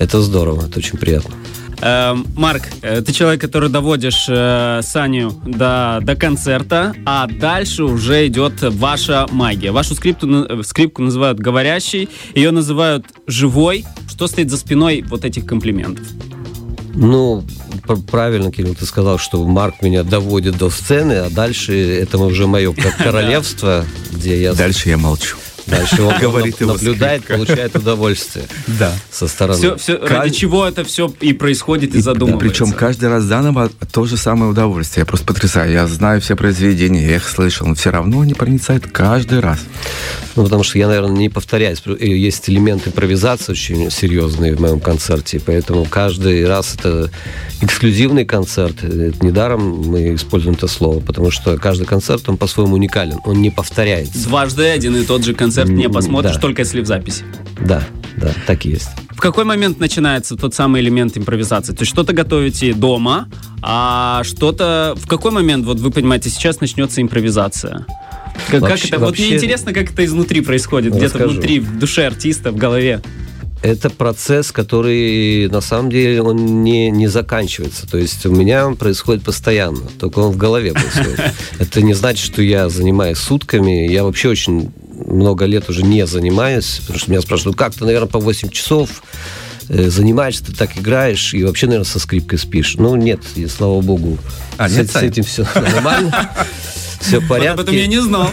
Это 0.00 0.20
здорово, 0.20 0.66
это 0.66 0.78
очень 0.78 0.96
приятно. 0.96 1.34
Эм, 1.80 2.26
Марк, 2.34 2.62
э, 2.82 3.02
ты 3.02 3.12
человек, 3.12 3.40
который 3.40 3.68
доводишь 3.68 4.26
э, 4.28 4.80
Саню 4.82 5.30
до, 5.46 6.00
до 6.02 6.16
концерта, 6.16 6.94
а 7.06 7.26
дальше 7.28 7.84
уже 7.84 8.26
идет 8.26 8.62
ваша 8.62 9.26
магия. 9.30 9.70
Вашу 9.70 9.94
скрипту, 9.94 10.64
скрипку 10.64 11.02
называют 11.02 11.38
говорящей, 11.38 12.08
ее 12.34 12.50
называют 12.50 13.06
живой. 13.26 13.84
Что 14.08 14.26
стоит 14.26 14.50
за 14.50 14.56
спиной 14.56 15.04
вот 15.08 15.24
этих 15.24 15.46
комплиментов? 15.46 16.04
Ну, 16.94 17.44
правильно, 18.10 18.50
Кирилл, 18.50 18.74
ты 18.74 18.84
сказал, 18.84 19.18
что 19.18 19.44
Марк 19.44 19.82
меня 19.82 20.02
доводит 20.02 20.58
до 20.58 20.70
сцены, 20.70 21.12
а 21.12 21.30
дальше 21.30 21.78
это 21.78 22.18
уже 22.18 22.48
мое 22.48 22.72
королевство, 22.98 23.84
где 24.10 24.42
я... 24.42 24.52
Дальше 24.52 24.88
я 24.88 24.98
молчу. 24.98 25.36
Дальше 25.68 26.02
он 26.02 26.18
говорит 26.18 26.60
наблюдает, 26.60 27.24
получает 27.24 27.76
удовольствие. 27.76 28.46
Да. 28.66 28.92
Со 29.10 29.28
стороны. 29.28 29.58
Все, 29.58 29.76
все, 29.76 29.98
ради 29.98 30.34
чего 30.34 30.66
это 30.66 30.84
все 30.84 31.12
и 31.20 31.32
происходит, 31.32 31.94
и, 31.94 31.98
и 31.98 32.00
задумывается. 32.00 32.48
Причем 32.48 32.72
каждый 32.72 33.08
раз 33.08 33.24
заново 33.24 33.70
то 33.92 34.04
же 34.04 34.16
самое 34.16 34.50
удовольствие. 34.50 35.02
Я 35.02 35.06
просто 35.06 35.26
потрясаю. 35.26 35.72
Я 35.72 35.86
знаю 35.86 36.20
все 36.20 36.36
произведения, 36.36 37.06
я 37.06 37.16
их 37.16 37.28
слышал, 37.28 37.66
но 37.66 37.74
все 37.74 37.90
равно 37.90 38.20
они 38.20 38.34
проницают 38.34 38.86
каждый 38.86 39.40
раз. 39.40 39.58
Ну, 40.36 40.44
потому 40.44 40.62
что 40.62 40.78
я, 40.78 40.86
наверное, 40.86 41.16
не 41.16 41.28
повторяюсь. 41.28 41.82
Есть 41.98 42.48
элемент 42.48 42.86
импровизации 42.86 43.52
очень 43.52 43.90
серьезный 43.90 44.54
в 44.54 44.60
моем 44.60 44.80
концерте, 44.80 45.40
поэтому 45.44 45.84
каждый 45.84 46.46
раз 46.46 46.74
это 46.78 47.10
эксклюзивный 47.60 48.24
концерт. 48.24 48.84
Это 48.84 49.24
недаром 49.24 49.82
мы 49.88 50.14
используем 50.14 50.54
это 50.54 50.68
слово, 50.68 51.00
потому 51.00 51.30
что 51.30 51.56
каждый 51.58 51.86
концерт, 51.86 52.28
он 52.28 52.36
по-своему 52.36 52.74
уникален, 52.74 53.18
он 53.24 53.40
не 53.42 53.50
повторяется. 53.50 54.28
Дважды 54.28 54.64
один 54.64 54.96
и 54.96 55.04
тот 55.04 55.24
же 55.24 55.34
концерт 55.58 55.78
не 55.78 55.88
посмотришь, 55.88 56.34
да. 56.34 56.40
только 56.40 56.62
если 56.62 56.80
в 56.80 56.86
записи. 56.86 57.24
Да, 57.60 57.82
да, 58.16 58.32
так 58.46 58.64
и 58.66 58.70
есть. 58.70 58.88
В 59.10 59.20
какой 59.20 59.44
момент 59.44 59.80
начинается 59.80 60.36
тот 60.36 60.54
самый 60.54 60.80
элемент 60.80 61.16
импровизации? 61.18 61.72
То 61.72 61.82
есть 61.82 61.90
что-то 61.90 62.12
готовите 62.12 62.72
дома, 62.72 63.28
а 63.62 64.22
что-то... 64.24 64.94
В 64.96 65.08
какой 65.08 65.32
момент, 65.32 65.64
вот 65.64 65.80
вы 65.80 65.90
понимаете, 65.90 66.30
сейчас 66.30 66.60
начнется 66.60 67.02
импровизация? 67.02 67.84
Как, 68.48 68.60
вообще, 68.60 68.84
как 68.84 68.92
это? 68.92 68.98
Вообще... 69.00 69.22
Вот 69.22 69.28
мне 69.28 69.36
интересно, 69.36 69.72
как 69.72 69.90
это 69.90 70.04
изнутри 70.04 70.40
происходит, 70.40 70.94
где-то 70.94 71.26
внутри, 71.26 71.58
в 71.58 71.78
душе 71.78 72.06
артиста, 72.06 72.52
в 72.52 72.56
голове 72.56 73.02
это 73.62 73.90
процесс, 73.90 74.52
который 74.52 75.48
на 75.48 75.60
самом 75.60 75.90
деле 75.90 76.22
он 76.22 76.62
не, 76.62 76.90
не 76.90 77.08
заканчивается. 77.08 77.88
То 77.88 77.98
есть 77.98 78.24
у 78.26 78.30
меня 78.30 78.66
он 78.66 78.76
происходит 78.76 79.24
постоянно, 79.24 79.82
только 79.98 80.20
он 80.20 80.32
в 80.32 80.36
голове 80.36 80.72
происходит. 80.72 81.20
Это 81.58 81.82
не 81.82 81.94
значит, 81.94 82.24
что 82.24 82.40
я 82.40 82.68
занимаюсь 82.68 83.18
сутками. 83.18 83.90
Я 83.90 84.04
вообще 84.04 84.28
очень 84.28 84.70
много 85.06 85.44
лет 85.44 85.68
уже 85.68 85.82
не 85.82 86.06
занимаюсь, 86.06 86.80
потому 86.80 86.98
что 86.98 87.10
меня 87.10 87.20
спрашивают, 87.20 87.56
ну 87.56 87.64
как 87.64 87.74
ты, 87.74 87.84
наверное, 87.84 88.08
по 88.08 88.18
8 88.18 88.48
часов 88.50 89.02
э, 89.68 89.88
занимаешься, 89.88 90.44
ты 90.44 90.52
так 90.52 90.76
играешь 90.76 91.34
и 91.34 91.44
вообще, 91.44 91.66
наверное, 91.66 91.86
со 91.86 91.98
скрипкой 91.98 92.38
спишь. 92.38 92.74
Ну, 92.76 92.96
нет, 92.96 93.20
и 93.36 93.46
слава 93.46 93.80
богу, 93.80 94.18
а, 94.56 94.68
с, 94.68 94.72
нет, 94.72 94.90
с 94.90 94.96
этим 94.96 95.24
все 95.24 95.46
нормально 95.54 96.30
все 97.00 97.20
в 97.20 97.28
порядке. 97.28 97.50
Об 97.50 97.60
этом 97.60 97.74
я 97.74 97.86
не 97.86 98.00
знал. 98.00 98.28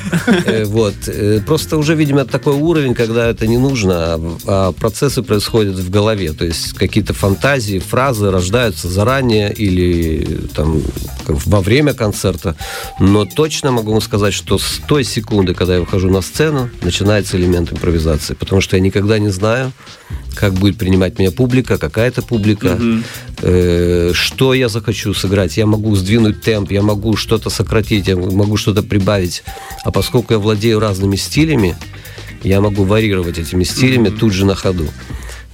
Э, 0.45 0.65
вот. 0.65 0.95
Э, 1.07 1.39
просто 1.45 1.77
уже, 1.77 1.95
видимо, 1.95 2.25
такой 2.25 2.53
уровень, 2.53 2.93
когда 2.93 3.27
это 3.27 3.47
не 3.47 3.57
нужно, 3.57 3.95
а, 3.95 4.37
а 4.45 4.71
процессы 4.71 5.23
происходят 5.23 5.75
в 5.75 5.89
голове. 5.89 6.33
То 6.33 6.45
есть 6.45 6.73
какие-то 6.73 7.13
фантазии, 7.13 7.79
фразы 7.79 8.31
рождаются 8.31 8.87
заранее 8.87 9.53
или 9.53 10.47
там 10.55 10.81
во 11.27 11.61
время 11.61 11.93
концерта. 11.93 12.55
Но 12.99 13.25
точно 13.25 13.71
могу 13.71 13.91
вам 13.91 14.01
сказать, 14.01 14.33
что 14.33 14.57
с 14.57 14.81
той 14.87 15.03
секунды, 15.03 15.53
когда 15.53 15.75
я 15.75 15.79
выхожу 15.79 16.09
на 16.09 16.21
сцену, 16.21 16.69
начинается 16.81 17.37
элемент 17.37 17.71
импровизации. 17.71 18.33
Потому 18.33 18.61
что 18.61 18.77
я 18.77 18.81
никогда 18.81 19.19
не 19.19 19.29
знаю, 19.29 19.71
как 20.35 20.53
будет 20.53 20.77
принимать 20.77 21.17
меня 21.17 21.31
публика, 21.31 21.77
какая 21.77 22.09
это 22.09 22.21
публика, 22.21 22.75
угу. 22.75 23.03
э, 23.41 24.11
что 24.13 24.53
я 24.53 24.69
захочу 24.69 25.13
сыграть. 25.13 25.57
Я 25.57 25.65
могу 25.65 25.95
сдвинуть 25.95 26.41
темп, 26.41 26.71
я 26.71 26.81
могу 26.81 27.15
что-то 27.15 27.49
сократить, 27.49 28.07
я 28.07 28.15
могу 28.15 28.57
что-то 28.57 28.83
прибавить. 28.83 29.43
А 29.83 29.91
поскольку 29.91 30.33
я 30.33 30.39
владею 30.39 30.79
разными 30.79 31.15
стилями, 31.15 31.75
я 32.43 32.61
могу 32.61 32.83
варьировать 32.83 33.39
этими 33.39 33.63
стилями 33.63 34.09
угу. 34.09 34.17
тут 34.17 34.33
же 34.33 34.45
на 34.45 34.55
ходу. 34.55 34.87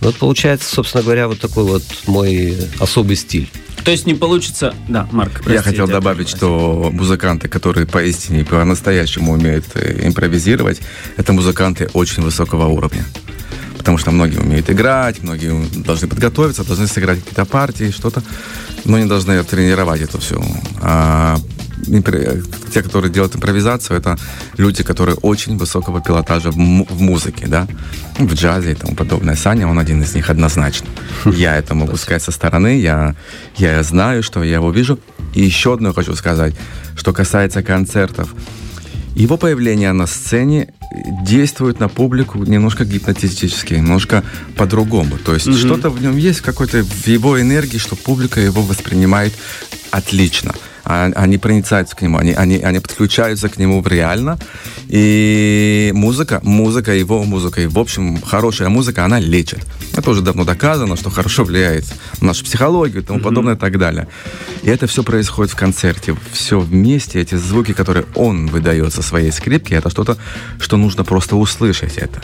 Вот 0.02 0.16
получается, 0.18 0.74
собственно 0.74 1.04
говоря, 1.04 1.28
вот 1.28 1.40
такой 1.40 1.64
вот 1.64 1.84
мой 2.08 2.58
особый 2.80 3.16
стиль. 3.16 3.50
То 3.84 3.92
есть 3.92 4.06
не 4.06 4.14
получится... 4.14 4.74
Да, 4.88 5.08
Марк, 5.12 5.34
прости, 5.44 5.54
Я 5.54 5.62
хотел 5.62 5.88
добавить, 5.88 6.30
что 6.30 6.90
музыканты, 6.94 7.48
которые 7.48 7.88
поистине, 7.88 8.46
по-настоящему 8.46 9.34
умеют 9.34 9.66
э, 9.74 10.08
импровизировать, 10.08 10.82
это 11.18 11.34
музыканты 11.34 11.90
очень 11.94 12.22
высокого 12.22 12.66
уровня 12.68 13.06
потому 13.82 13.98
что 13.98 14.12
многие 14.12 14.38
умеют 14.38 14.70
играть, 14.70 15.24
многие 15.24 15.66
должны 15.84 16.08
подготовиться, 16.08 16.64
должны 16.64 16.86
сыграть 16.86 17.20
какие-то 17.20 17.46
партии, 17.46 17.90
что-то, 17.90 18.22
но 18.86 19.00
не 19.00 19.06
должны 19.06 19.44
тренировать 19.44 20.02
это 20.02 20.20
все. 20.20 20.40
А 20.82 21.40
те, 22.72 22.84
которые 22.84 23.12
делают 23.12 23.36
импровизацию, 23.36 23.98
это 23.98 24.20
люди, 24.58 24.84
которые 24.84 25.16
очень 25.16 25.58
высокого 25.58 26.00
пилотажа 26.00 26.52
в, 26.52 26.56
в 26.56 27.02
музыке, 27.02 27.48
да, 27.48 27.68
в 28.20 28.32
джазе 28.36 28.74
и 28.74 28.76
тому 28.76 28.96
подобное. 28.96 29.36
Саня, 29.36 29.68
он 29.68 29.80
один 29.80 30.04
из 30.04 30.14
них 30.14 30.30
однозначно. 30.30 30.88
Я 31.26 31.58
это 31.58 31.74
могу 31.74 31.98
сказать 31.98 32.22
со 32.22 32.32
стороны, 32.32 32.80
я, 32.80 33.16
я 33.58 33.82
знаю, 33.82 34.22
что 34.22 34.44
я 34.44 34.56
его 34.56 34.72
вижу. 34.72 35.00
И 35.34 35.42
еще 35.42 35.74
одно 35.74 35.92
хочу 35.92 36.14
сказать, 36.16 36.54
что 36.96 37.14
касается 37.14 37.64
концертов. 37.64 38.36
Его 39.16 39.38
появление 39.38 39.92
на 39.92 40.08
сцене 40.08 40.74
действует 41.22 41.80
на 41.80 41.90
публику 41.90 42.40
немножко 42.40 42.86
гипнотизически, 42.86 43.74
немножко 43.74 44.24
по-другому. 44.56 45.18
То 45.18 45.34
есть 45.34 45.48
mm-hmm. 45.48 45.66
что-то 45.66 45.90
в 45.90 46.02
нем 46.02 46.18
есть, 46.18 46.42
какой-то 46.42 46.84
в 46.84 47.08
его 47.08 47.40
энергии, 47.40 47.78
что 47.78 47.96
публика 47.96 48.40
его 48.40 48.62
воспринимает 48.62 49.34
отлично. 49.92 50.54
А, 50.92 51.06
они 51.16 51.38
проницаются 51.38 51.96
к 51.96 52.02
нему, 52.02 52.18
они, 52.18 52.34
они, 52.34 52.58
они 52.58 52.80
подключаются 52.80 53.48
к 53.48 53.58
нему 53.58 53.82
реально. 53.88 54.38
И 54.90 55.92
музыка, 55.94 56.42
музыка, 56.44 56.94
его 56.94 57.24
музыка, 57.24 57.62
и 57.62 57.68
в 57.68 57.80
общем, 57.80 58.22
хорошая 58.22 58.68
музыка, 58.68 59.06
она 59.06 59.18
лечит. 59.18 59.66
Это 59.96 60.10
уже 60.10 60.22
давно 60.22 60.44
доказано, 60.44 60.98
что 60.98 61.10
хорошо 61.10 61.46
влияет 61.46 61.86
на 62.20 62.28
нашу 62.28 62.44
психологию 62.44 63.02
и 63.02 63.06
тому 63.06 63.20
mm-hmm. 63.20 63.24
подобное 63.24 63.56
и 63.56 63.58
так 63.58 63.78
далее. 63.78 64.10
И 64.64 64.70
это 64.70 64.86
все 64.88 65.02
происходит 65.02 65.54
в 65.54 65.56
концерте. 65.56 66.18
Все 66.34 66.60
вместе, 66.60 67.22
эти 67.22 67.36
звуки, 67.36 67.72
которые 67.72 68.06
он 68.16 68.48
выдает 68.48 68.94
со 68.94 69.02
своей 69.02 69.32
скрипки, 69.32 69.74
это 69.74 69.90
что-то, 69.90 70.18
что 70.60 70.76
нужно 70.76 71.06
просто 71.06 71.38
услышать 71.38 71.98
это. 71.98 72.22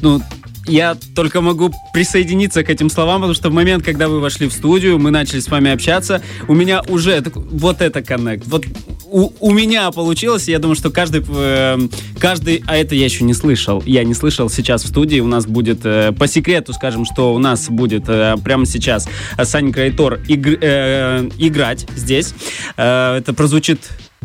Ну, 0.00 0.22
я 0.66 0.96
только 1.14 1.40
могу 1.40 1.72
присоединиться 1.92 2.62
к 2.64 2.70
этим 2.70 2.90
словам, 2.90 3.20
потому 3.20 3.34
что 3.34 3.50
в 3.50 3.52
момент, 3.52 3.84
когда 3.84 4.08
вы 4.08 4.20
вошли 4.20 4.48
в 4.48 4.52
студию, 4.52 4.98
мы 4.98 5.10
начали 5.10 5.40
с 5.40 5.48
вами 5.48 5.70
общаться, 5.70 6.22
у 6.48 6.54
меня 6.54 6.82
уже 6.88 7.22
вот 7.50 7.80
это 7.80 8.02
коннект. 8.02 8.46
Вот 8.46 8.64
у, 9.06 9.30
у 9.40 9.52
меня 9.52 9.90
получилось, 9.90 10.48
я 10.48 10.58
думаю, 10.58 10.76
что 10.76 10.90
каждый, 10.90 11.24
э, 11.28 11.78
каждый, 12.18 12.62
а 12.66 12.76
это 12.76 12.94
я 12.94 13.04
еще 13.04 13.24
не 13.24 13.34
слышал, 13.34 13.82
я 13.86 14.04
не 14.04 14.14
слышал 14.14 14.50
сейчас 14.50 14.84
в 14.84 14.88
студии, 14.88 15.20
у 15.20 15.26
нас 15.26 15.46
будет, 15.46 15.80
э, 15.84 16.12
по 16.12 16.26
секрету 16.26 16.72
скажем, 16.72 17.04
что 17.04 17.34
у 17.34 17.38
нас 17.38 17.68
будет 17.68 18.04
э, 18.08 18.36
прямо 18.42 18.66
сейчас 18.66 19.08
Саня 19.42 19.72
Крайтор 19.72 20.20
иг, 20.28 20.46
э, 20.46 21.28
играть 21.38 21.86
здесь. 21.96 22.34
Это 22.76 23.34
прозвучит 23.36 23.80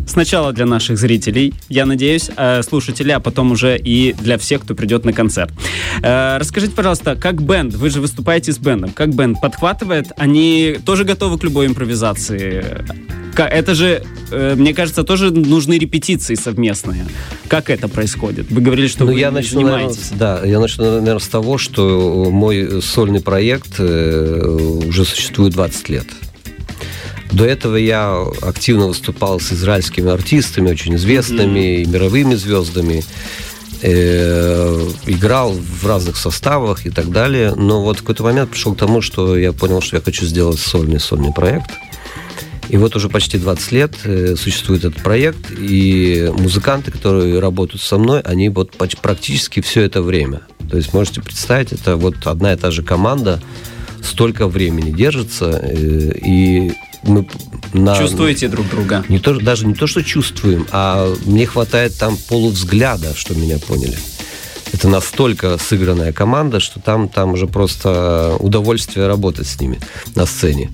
Сначала 0.06 0.52
для 0.52 0.66
наших 0.66 0.98
зрителей, 0.98 1.54
я 1.70 1.86
надеюсь, 1.86 2.30
э, 2.36 2.64
слушателей, 2.64 3.14
а 3.14 3.20
потом 3.20 3.52
уже 3.52 3.78
и 3.78 4.14
для 4.14 4.38
всех, 4.38 4.62
кто 4.62 4.76
придет 4.76 5.06
на 5.06 5.14
концерт. 5.14 5.52
Э, 6.02 6.38
расскажите, 6.38 6.74
пожалуйста, 6.74 7.16
как 7.16 7.42
бенд, 7.42 7.74
вы 7.76 7.90
же 7.90 8.02
выступаете 8.02 8.52
с 8.52 8.58
бендом, 8.58 8.92
как 8.92 9.14
бенд 9.14 9.40
подхватывает, 9.40 10.12
они 10.18 10.78
тоже 10.86 11.04
готовы 11.04 11.38
к 11.38 11.44
любой 11.44 11.68
импровизации? 11.68 12.86
Это 13.38 13.74
же, 13.74 14.04
э, 14.32 14.56
мне 14.56 14.74
кажется, 14.74 15.04
тоже 15.04 15.32
нужны 15.32 15.78
репетиции 15.78 16.36
совместные. 16.36 17.06
Как 17.48 17.70
это 17.70 17.88
происходит? 17.88 18.52
Вы 18.52 18.62
говорили, 18.62 18.88
что 18.88 19.06
ну, 19.06 19.14
вы 19.14 19.20
я 19.20 19.32
начну, 19.32 19.62
занимаетесь. 19.62 20.12
Наверное, 20.12 20.42
да, 20.42 20.48
я 20.48 20.60
начну, 20.60 20.84
наверное, 20.84 21.20
с 21.20 21.28
того, 21.28 21.58
что 21.58 22.30
мой 22.30 22.82
сольный 22.82 23.22
проект 23.22 23.80
уже 23.80 25.06
существует 25.06 25.54
20 25.54 25.90
лет. 25.90 26.08
До 27.32 27.46
этого 27.46 27.76
я 27.78 28.26
активно 28.42 28.88
выступал 28.88 29.40
с 29.40 29.54
израильскими 29.54 30.12
артистами, 30.12 30.70
очень 30.70 30.96
известными, 30.96 31.82
mm-hmm. 31.82 31.90
мировыми 31.90 32.36
звездами. 32.36 33.04
Э, 33.84 34.90
играл 35.08 35.54
в 35.54 35.88
разных 35.88 36.16
составах 36.18 36.86
и 36.86 36.92
так 36.92 37.10
далее. 37.10 37.56
Но 37.56 37.82
вот 37.82 37.98
в 37.98 38.00
какой-то 38.02 38.24
момент 38.24 38.52
пришел 38.52 38.76
к 38.76 38.78
тому, 38.78 39.02
что 39.02 39.36
я 39.36 39.54
понял, 39.54 39.82
что 39.82 39.96
я 39.96 40.02
хочу 40.02 40.26
сделать 40.26 40.60
сольный 40.60 41.00
сольный 41.00 41.34
проект. 41.34 41.72
И 42.70 42.78
вот 42.78 42.96
уже 42.96 43.10
почти 43.10 43.38
20 43.38 43.72
лет 43.72 43.94
э, 44.04 44.36
существует 44.38 44.86
этот 44.86 45.02
проект, 45.02 45.52
и 45.52 46.32
музыканты, 46.38 46.92
которые 46.92 47.40
работают 47.40 47.82
со 47.82 47.98
мной, 47.98 48.22
они 48.22 48.50
вот 48.50 48.72
практически 48.72 49.62
все 49.62 49.82
это 49.82 50.02
время. 50.02 50.44
То 50.70 50.78
есть 50.78 50.94
можете 50.94 51.22
представить, 51.22 51.74
это 51.74 51.98
вот 51.98 52.16
одна 52.26 52.54
и 52.54 52.56
та 52.56 52.72
же 52.72 52.84
команда, 52.84 53.42
столько 54.04 54.48
времени 54.48 54.92
держится, 54.92 55.60
э, 55.62 56.12
и 56.24 56.72
мы 57.04 57.28
на, 57.74 57.98
чувствуете 57.98 58.48
друг 58.48 58.68
друга. 58.70 59.04
Не 59.10 59.20
то, 59.20 59.40
даже 59.40 59.66
не 59.66 59.74
то, 59.74 59.88
что 59.88 60.04
чувствуем, 60.04 60.68
а 60.72 61.14
мне 61.26 61.46
хватает 61.46 61.98
там 61.98 62.18
полувзгляда, 62.30 63.16
что 63.16 63.34
меня 63.34 63.58
поняли. 63.60 63.98
Это 64.74 64.88
настолько 64.88 65.58
сыгранная 65.58 66.14
команда, 66.14 66.60
что 66.60 66.80
там, 66.80 67.10
там 67.10 67.34
уже 67.34 67.48
просто 67.48 68.38
удовольствие 68.40 69.08
работать 69.08 69.48
с 69.48 69.60
ними 69.60 69.80
на 70.16 70.26
сцене. 70.26 70.72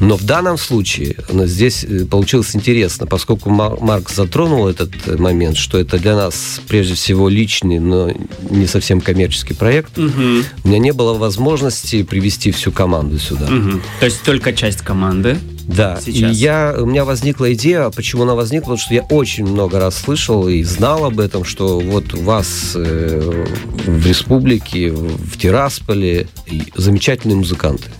Но 0.00 0.16
в 0.16 0.24
данном 0.24 0.56
случае 0.56 1.16
здесь 1.28 1.84
э, 1.84 2.06
получилось 2.06 2.56
интересно, 2.56 3.06
поскольку 3.06 3.50
Марк 3.50 4.10
затронул 4.10 4.68
этот 4.68 5.18
момент, 5.18 5.56
что 5.56 5.78
это 5.78 5.98
для 5.98 6.16
нас 6.16 6.60
прежде 6.66 6.94
всего 6.94 7.28
личный, 7.28 7.78
но 7.78 8.10
не 8.50 8.66
совсем 8.66 9.00
коммерческий 9.00 9.54
проект. 9.54 9.98
Угу. 9.98 10.22
У 10.64 10.68
меня 10.68 10.78
не 10.78 10.92
было 10.92 11.14
возможности 11.14 12.02
привести 12.04 12.52
всю 12.52 12.72
команду 12.72 13.18
сюда. 13.18 13.46
Угу. 13.46 13.80
То 14.00 14.06
есть 14.06 14.22
только 14.22 14.54
часть 14.54 14.80
команды? 14.80 15.38
Да, 15.66 15.98
сейчас? 16.00 16.36
и 16.36 16.38
я, 16.38 16.74
у 16.78 16.86
меня 16.86 17.04
возникла 17.04 17.52
идея, 17.54 17.90
почему 17.90 18.22
она 18.22 18.34
возникла, 18.34 18.66
потому 18.66 18.78
что 18.78 18.94
я 18.94 19.02
очень 19.02 19.44
много 19.44 19.80
раз 19.80 19.96
слышал 19.96 20.48
и 20.48 20.62
знал 20.62 21.04
об 21.04 21.18
этом, 21.18 21.44
что 21.44 21.80
вот 21.80 22.14
у 22.14 22.22
вас 22.22 22.72
э, 22.76 23.44
в 23.86 24.06
республике, 24.06 24.90
в 24.92 25.36
Тирасполе 25.38 26.28
замечательные 26.76 27.36
музыканты. 27.36 27.90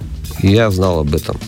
И 0.43 0.49
я 0.49 0.71
знал 0.71 1.01
об 1.01 1.15
этом. 1.15 1.39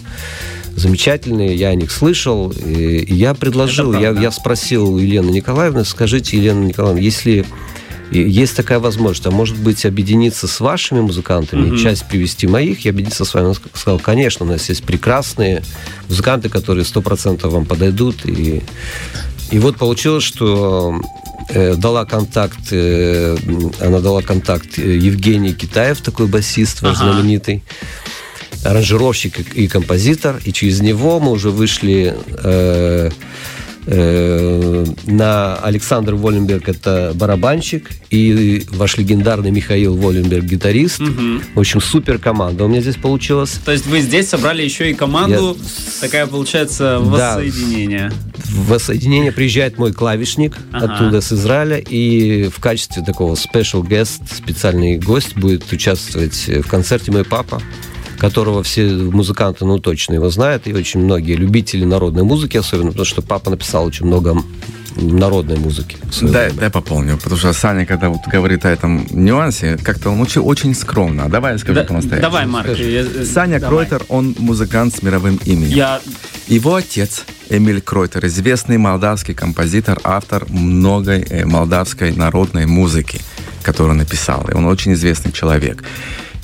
Замечательные, 0.74 1.54
я 1.54 1.68
о 1.68 1.74
них 1.74 1.90
слышал, 1.90 2.50
и, 2.50 3.14
я 3.14 3.34
предложил, 3.34 3.92
я, 3.92 4.10
я 4.10 4.30
спросил 4.30 4.94
у 4.94 4.98
Елены 4.98 5.30
Николаевны, 5.30 5.84
скажите, 5.84 6.36
Елена 6.36 6.64
Николаевна, 6.64 7.00
если 7.00 7.44
есть 8.10 8.56
такая 8.56 8.78
возможность, 8.78 9.26
а 9.26 9.30
может 9.30 9.56
быть 9.56 9.84
объединиться 9.84 10.46
с 10.46 10.60
вашими 10.60 11.00
музыкантами, 11.00 11.70
mm-hmm. 11.70 11.82
часть 11.82 12.08
привести 12.08 12.46
моих 12.46 12.84
и 12.84 12.88
объединиться 12.88 13.24
с 13.24 13.34
вами. 13.34 13.46
Он 13.46 13.54
сказал, 13.54 13.98
конечно, 13.98 14.46
у 14.46 14.48
нас 14.48 14.68
есть 14.68 14.84
прекрасные 14.84 15.62
музыканты, 16.08 16.48
которые 16.48 16.84
сто 16.84 17.02
процентов 17.02 17.52
вам 17.52 17.66
подойдут. 17.66 18.24
И, 18.24 18.62
и 19.50 19.58
вот 19.58 19.76
получилось, 19.76 20.24
что 20.24 21.00
э, 21.50 21.74
дала 21.74 22.04
контакт, 22.04 22.72
э, 22.72 23.36
она 23.80 24.00
дала 24.00 24.22
контакт 24.22 24.78
э, 24.78 24.96
Евгений 24.96 25.52
Китаев, 25.52 26.00
такой 26.00 26.26
басист 26.26 26.78
ага. 26.82 26.94
знаменитый 26.94 27.62
аранжировщик 28.64 29.54
и 29.54 29.68
композитор, 29.68 30.40
и 30.44 30.52
через 30.52 30.80
него 30.80 31.20
мы 31.20 31.30
уже 31.30 31.50
вышли 31.50 32.16
Э, 32.42 33.10
на 33.90 35.56
Александр 35.56 36.14
Воленберг 36.14 36.68
это 36.68 37.12
барабанщик 37.14 37.90
и 38.10 38.66
ваш 38.70 38.98
легендарный 38.98 39.50
Михаил 39.50 39.96
Воленберг 39.96 40.44
гитарист. 40.44 41.00
Угу. 41.00 41.40
В 41.54 41.60
общем, 41.60 41.80
супер 41.80 42.18
команда 42.18 42.64
у 42.64 42.68
меня 42.68 42.82
здесь 42.82 42.96
получилась. 42.96 43.58
То 43.64 43.72
есть 43.72 43.86
вы 43.86 44.00
здесь 44.00 44.28
собрали 44.28 44.62
еще 44.62 44.90
и 44.90 44.94
команду, 44.94 45.56
Я... 45.58 46.00
такая 46.02 46.26
получается 46.26 46.98
воссоединение. 47.00 48.10
Да, 48.10 48.42
воссоединение 48.68 49.32
приезжает 49.32 49.78
мой 49.78 49.92
клавишник 49.92 50.56
ага. 50.70 50.92
оттуда 50.92 51.20
с 51.22 51.32
Израиля 51.32 51.78
и 51.78 52.48
в 52.48 52.60
качестве 52.60 53.02
такого 53.02 53.34
special 53.34 53.82
guest, 53.82 54.20
специальный 54.34 54.98
гость 54.98 55.36
будет 55.36 55.70
участвовать 55.72 56.46
в 56.46 56.68
концерте 56.68 57.10
мой 57.10 57.24
папа 57.24 57.62
которого 58.18 58.62
все 58.62 58.88
музыканты, 58.88 59.64
ну, 59.64 59.78
точно 59.78 60.14
его 60.14 60.28
знают, 60.28 60.66
и 60.66 60.74
очень 60.74 61.00
многие 61.00 61.34
любители 61.34 61.84
народной 61.84 62.24
музыки, 62.24 62.56
особенно 62.56 62.90
потому 62.90 63.06
что 63.06 63.22
папа 63.22 63.50
написал 63.50 63.84
очень 63.84 64.06
много 64.06 64.42
народной 64.96 65.56
музыки. 65.56 65.96
Да, 66.22 66.48
да, 66.50 66.70
пополню, 66.70 67.16
потому 67.16 67.36
что 67.36 67.52
Саня, 67.52 67.86
когда 67.86 68.08
вот 68.08 68.26
говорит 68.26 68.64
о 68.64 68.68
этом 68.68 69.06
нюансе, 69.10 69.76
как-то 69.76 70.10
он 70.10 70.20
очень, 70.20 70.40
очень 70.40 70.74
скромно. 70.74 71.28
Давай 71.28 71.52
я 71.52 71.58
скажу 71.58 71.74
да, 71.74 71.84
по-настоящему. 71.84 72.22
Давай, 72.22 72.46
Марк. 72.46 72.76
Я, 72.76 73.04
Саня 73.24 73.60
давай. 73.60 73.86
Кройтер, 73.86 74.04
он 74.08 74.34
музыкант 74.38 74.96
с 74.96 75.02
мировым 75.02 75.38
именем. 75.44 75.76
Я... 75.76 76.00
Его 76.48 76.74
отец 76.74 77.24
Эмиль 77.50 77.80
Кройтер, 77.80 78.26
известный 78.26 78.78
молдавский 78.78 79.34
композитор, 79.34 80.00
автор 80.02 80.46
многой 80.48 81.20
э, 81.20 81.44
молдавской 81.44 82.12
народной 82.12 82.66
музыки, 82.66 83.20
которую 83.62 83.92
он 83.92 83.98
написал. 83.98 84.48
И 84.48 84.54
он 84.54 84.66
очень 84.66 84.94
известный 84.94 85.32
человек. 85.32 85.84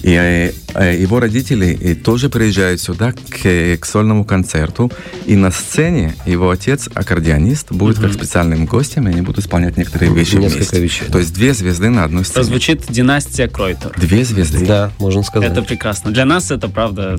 И 0.04 0.12
э, 0.12 0.52
э, 0.74 1.00
его 1.00 1.18
родители 1.18 1.78
э, 1.80 1.94
тоже 1.94 2.28
приезжают 2.28 2.78
сюда 2.78 3.12
к, 3.12 3.78
к 3.78 3.86
сольному 3.86 4.26
концерту. 4.26 4.92
И 5.24 5.34
на 5.34 5.50
сцене 5.50 6.14
его 6.26 6.50
отец, 6.50 6.90
аккордеонист, 6.92 7.72
будет 7.72 7.96
угу. 7.96 8.06
как 8.06 8.12
специальным 8.12 8.66
гостем, 8.66 9.08
и 9.08 9.12
они 9.12 9.22
будут 9.22 9.42
исполнять 9.42 9.78
некоторые 9.78 10.12
вещи 10.12 10.34
Несколько 10.34 10.56
вместе. 10.56 10.80
Вещей, 10.80 11.08
То 11.10 11.18
есть 11.18 11.32
две 11.32 11.54
звезды 11.54 11.88
на 11.88 12.04
одной 12.04 12.26
сцене. 12.26 12.42
Это 12.42 12.50
звучит 12.50 12.84
династия 12.90 13.48
Кройтер. 13.48 13.92
Две 13.96 14.26
звезды. 14.26 14.66
Да, 14.66 14.92
можно 14.98 15.22
сказать. 15.22 15.50
Это 15.50 15.62
прекрасно. 15.62 16.10
Для 16.10 16.26
нас 16.26 16.50
это, 16.50 16.68
правда, 16.68 17.18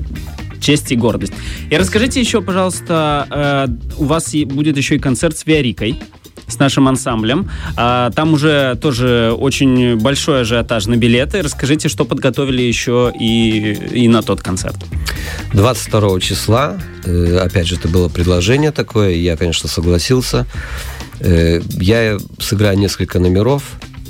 честь 0.60 0.92
и 0.92 0.96
гордость. 0.96 1.32
И 1.68 1.76
расскажите 1.76 2.20
еще, 2.20 2.40
пожалуйста, 2.40 3.68
у 3.96 4.04
вас 4.04 4.32
будет 4.32 4.76
еще 4.76 4.94
и 4.94 4.98
концерт 5.00 5.36
с 5.36 5.44
Виарикой 5.44 6.00
с 6.48 6.58
нашим 6.58 6.88
ансамблем. 6.88 7.50
А, 7.76 8.10
там 8.10 8.34
уже 8.34 8.76
тоже 8.80 9.34
очень 9.36 9.96
большой 9.96 10.42
ажиотаж 10.42 10.86
на 10.86 10.96
билеты. 10.96 11.42
Расскажите, 11.42 11.88
что 11.88 12.04
подготовили 12.04 12.62
еще 12.62 13.12
и, 13.18 13.72
и 13.92 14.08
на 14.08 14.22
тот 14.22 14.42
концерт. 14.42 14.76
22 15.52 16.20
числа, 16.20 16.78
э, 17.04 17.38
опять 17.38 17.66
же, 17.66 17.76
это 17.76 17.88
было 17.88 18.08
предложение 18.08 18.70
такое, 18.70 19.14
я, 19.14 19.36
конечно, 19.36 19.68
согласился. 19.68 20.46
Э, 21.20 21.60
я 21.80 22.18
сыграю 22.38 22.78
несколько 22.78 23.18
номеров 23.18 23.62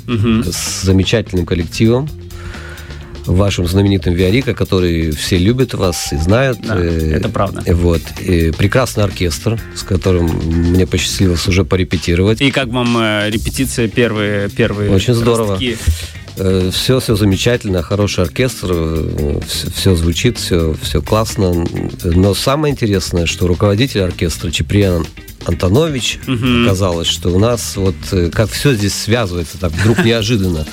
угу. 0.07 0.43
с 0.43 0.83
замечательным 0.83 1.45
коллективом 1.45 2.09
вашим 3.27 3.67
знаменитым 3.67 4.13
Виарика, 4.13 4.53
который 4.53 5.11
все 5.11 5.37
любят 5.37 5.73
вас 5.73 6.11
и 6.13 6.17
знают. 6.17 6.59
Да, 6.61 6.75
э, 6.77 7.13
это 7.15 7.29
правда. 7.29 7.61
Вот. 7.73 8.01
И 8.21 8.51
прекрасный 8.51 9.03
оркестр, 9.03 9.59
с 9.75 9.83
которым 9.83 10.25
мне 10.25 10.87
посчастливилось 10.87 11.47
уже 11.47 11.65
порепетировать. 11.65 12.41
И 12.41 12.51
как 12.51 12.67
вам 12.69 12.97
э, 12.97 13.29
репетиция 13.29 13.87
первые, 13.87 14.49
первые 14.49 14.91
Очень 14.91 15.13
здорово. 15.13 15.59
Все, 16.71 16.99
все 16.99 17.15
замечательно, 17.15 17.81
хороший 17.81 18.23
оркестр, 18.23 18.67
все, 19.47 19.71
все 19.71 19.95
звучит, 19.95 20.37
все, 20.37 20.75
все 20.83 21.01
классно. 21.01 21.65
Но 22.03 22.35
самое 22.35 22.71
интересное, 22.71 23.25
что 23.25 23.47
руководитель 23.47 24.01
оркестра 24.01 24.51
Чеприан 24.51 25.07
Антонович, 25.45 26.19
угу. 26.27 26.65
оказалось, 26.65 27.07
что 27.07 27.29
у 27.29 27.39
нас 27.39 27.75
вот 27.75 27.95
как 28.31 28.51
все 28.51 28.75
здесь 28.75 28.93
связывается 28.93 29.57
так 29.57 29.71
вдруг 29.71 30.05
неожиданно. 30.05 30.67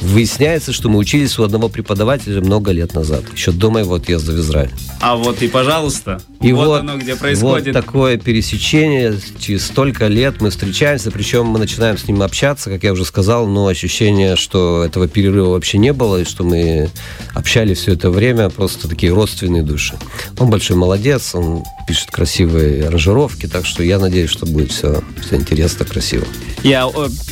Выясняется, 0.00 0.72
что 0.72 0.88
мы 0.88 0.98
учились 0.98 1.38
у 1.38 1.42
одного 1.42 1.68
преподавателя 1.68 2.40
много 2.40 2.70
лет 2.70 2.94
назад, 2.94 3.24
еще 3.34 3.52
до 3.52 3.70
моего 3.70 3.94
отъезда 3.94 4.32
в 4.32 4.38
Израиль. 4.38 4.70
А 5.00 5.16
вот 5.16 5.42
и 5.42 5.48
пожалуйста. 5.48 6.20
И 6.40 6.52
вот, 6.52 6.66
вот 6.66 6.80
оно, 6.80 6.96
где 6.98 7.16
происходит. 7.16 7.74
Вот 7.74 7.84
такое 7.84 8.16
пересечение. 8.16 9.18
Через 9.40 9.66
столько 9.66 10.06
лет 10.06 10.40
мы 10.40 10.50
встречаемся, 10.50 11.10
причем 11.10 11.46
мы 11.46 11.58
начинаем 11.58 11.98
с 11.98 12.06
ним 12.06 12.22
общаться, 12.22 12.70
как 12.70 12.84
я 12.84 12.92
уже 12.92 13.04
сказал, 13.04 13.48
но 13.48 13.66
ощущение, 13.66 14.36
что 14.36 14.84
этого 14.84 15.08
перерыва 15.08 15.50
вообще 15.50 15.78
не 15.78 15.92
было, 15.92 16.20
и 16.20 16.24
что 16.24 16.44
мы 16.44 16.90
общались 17.34 17.78
все 17.78 17.94
это 17.94 18.10
время, 18.10 18.50
просто 18.50 18.88
такие 18.88 19.12
родственные 19.12 19.62
души. 19.62 19.98
Он 20.38 20.48
большой 20.48 20.76
молодец, 20.76 21.34
он 21.34 21.64
пишет 21.88 22.10
красивые 22.10 22.86
аранжировки, 22.86 23.46
так 23.46 23.66
что 23.66 23.82
я 23.82 23.98
надеюсь, 23.98 24.30
что 24.30 24.46
будет 24.46 24.70
все, 24.70 25.02
все 25.20 25.36
интересно, 25.36 25.84
красиво. 25.86 26.24
Я 26.62 26.88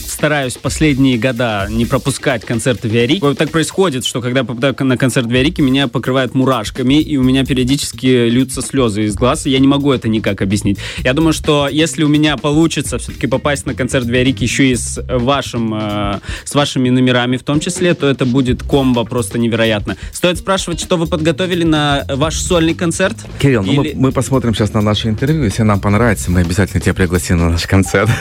стараюсь 0.08 0.54
последние 0.54 1.18
года 1.18 1.66
не 1.68 1.84
пропускать 1.84 2.44
концерты 2.44 2.88
Виарики. 2.88 3.20
Вот 3.20 3.36
так 3.36 3.50
происходит, 3.50 4.04
что 4.04 4.20
когда 4.20 4.44
попадаю 4.44 4.74
на 4.80 4.96
концерт 4.96 5.26
Виарики, 5.26 5.60
меня 5.60 5.88
покрывают 5.88 6.34
мурашками, 6.34 7.00
и 7.00 7.16
у 7.16 7.22
меня 7.22 7.44
периодически 7.44 8.28
льются 8.28 8.62
слезы 8.62 8.95
из 9.02 9.14
глаз, 9.14 9.46
и 9.46 9.50
я 9.50 9.58
не 9.58 9.66
могу 9.66 9.92
это 9.92 10.08
никак 10.08 10.42
объяснить. 10.42 10.78
Я 10.98 11.12
думаю, 11.12 11.32
что 11.32 11.68
если 11.68 12.02
у 12.04 12.08
меня 12.08 12.36
получится 12.36 12.98
все-таки 12.98 13.26
попасть 13.26 13.66
на 13.66 13.74
концерт 13.74 14.06
Виарики 14.06 14.44
еще 14.44 14.70
и 14.70 14.76
с, 14.76 15.02
вашим, 15.08 15.74
э, 15.74 16.20
с 16.44 16.54
вашими 16.54 16.88
номерами 16.90 17.36
в 17.36 17.42
том 17.42 17.60
числе, 17.60 17.94
то 17.94 18.08
это 18.08 18.24
будет 18.24 18.62
комбо 18.62 19.04
просто 19.04 19.38
невероятно. 19.38 19.96
Стоит 20.12 20.38
спрашивать, 20.38 20.80
что 20.80 20.96
вы 20.96 21.06
подготовили 21.06 21.64
на 21.64 22.04
ваш 22.08 22.36
сольный 22.36 22.74
концерт? 22.74 23.16
Кирилл, 23.38 23.62
ну 23.62 23.72
мы, 23.72 23.92
мы 23.94 24.12
посмотрим 24.12 24.54
сейчас 24.54 24.72
на 24.72 24.80
наше 24.80 25.08
интервью. 25.08 25.44
Если 25.44 25.62
нам 25.62 25.80
понравится, 25.80 26.30
мы 26.30 26.40
обязательно 26.40 26.80
тебя 26.80 26.94
пригласим 26.94 27.38
на 27.38 27.50
наш 27.50 27.66
концерт. 27.66 28.10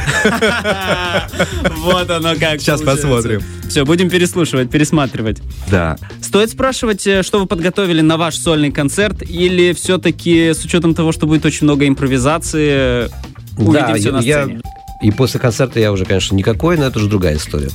Вот 1.78 2.10
оно 2.10 2.36
как. 2.36 2.60
Сейчас 2.60 2.82
посмотрим. 2.82 3.42
Все, 3.70 3.86
будем 3.86 4.10
переслушивать, 4.10 4.70
пересматривать. 4.70 5.42
Да. 5.70 5.98
Стоит 6.22 6.50
спрашивать, 6.50 7.06
э, 7.08 7.24
что 7.24 7.40
вы 7.40 7.46
подготовили 7.46 8.02
на 8.02 8.18
ваш 8.18 8.38
сольный 8.38 8.72
концерт, 8.72 9.22
или 9.22 9.74
все-таки 9.74 10.54
с 10.54 10.64
учетом 10.64 10.94
того, 10.96 11.12
что 11.12 11.28
будет 11.28 11.46
очень 11.46 11.66
много 11.66 11.88
импровизации, 11.88 13.10
увидим 13.58 13.88
да, 13.88 13.94
все 13.96 14.12
на 14.12 14.22
сцене? 14.22 14.62
И 15.02 15.12
после 15.12 15.40
концерта 15.40 15.80
я 15.80 15.92
уже, 15.92 16.06
конечно, 16.06 16.36
никакой, 16.36 16.78
но 16.78 16.86
это 16.86 17.00
уже 17.00 17.10
другая 17.10 17.36
история. 17.36 17.70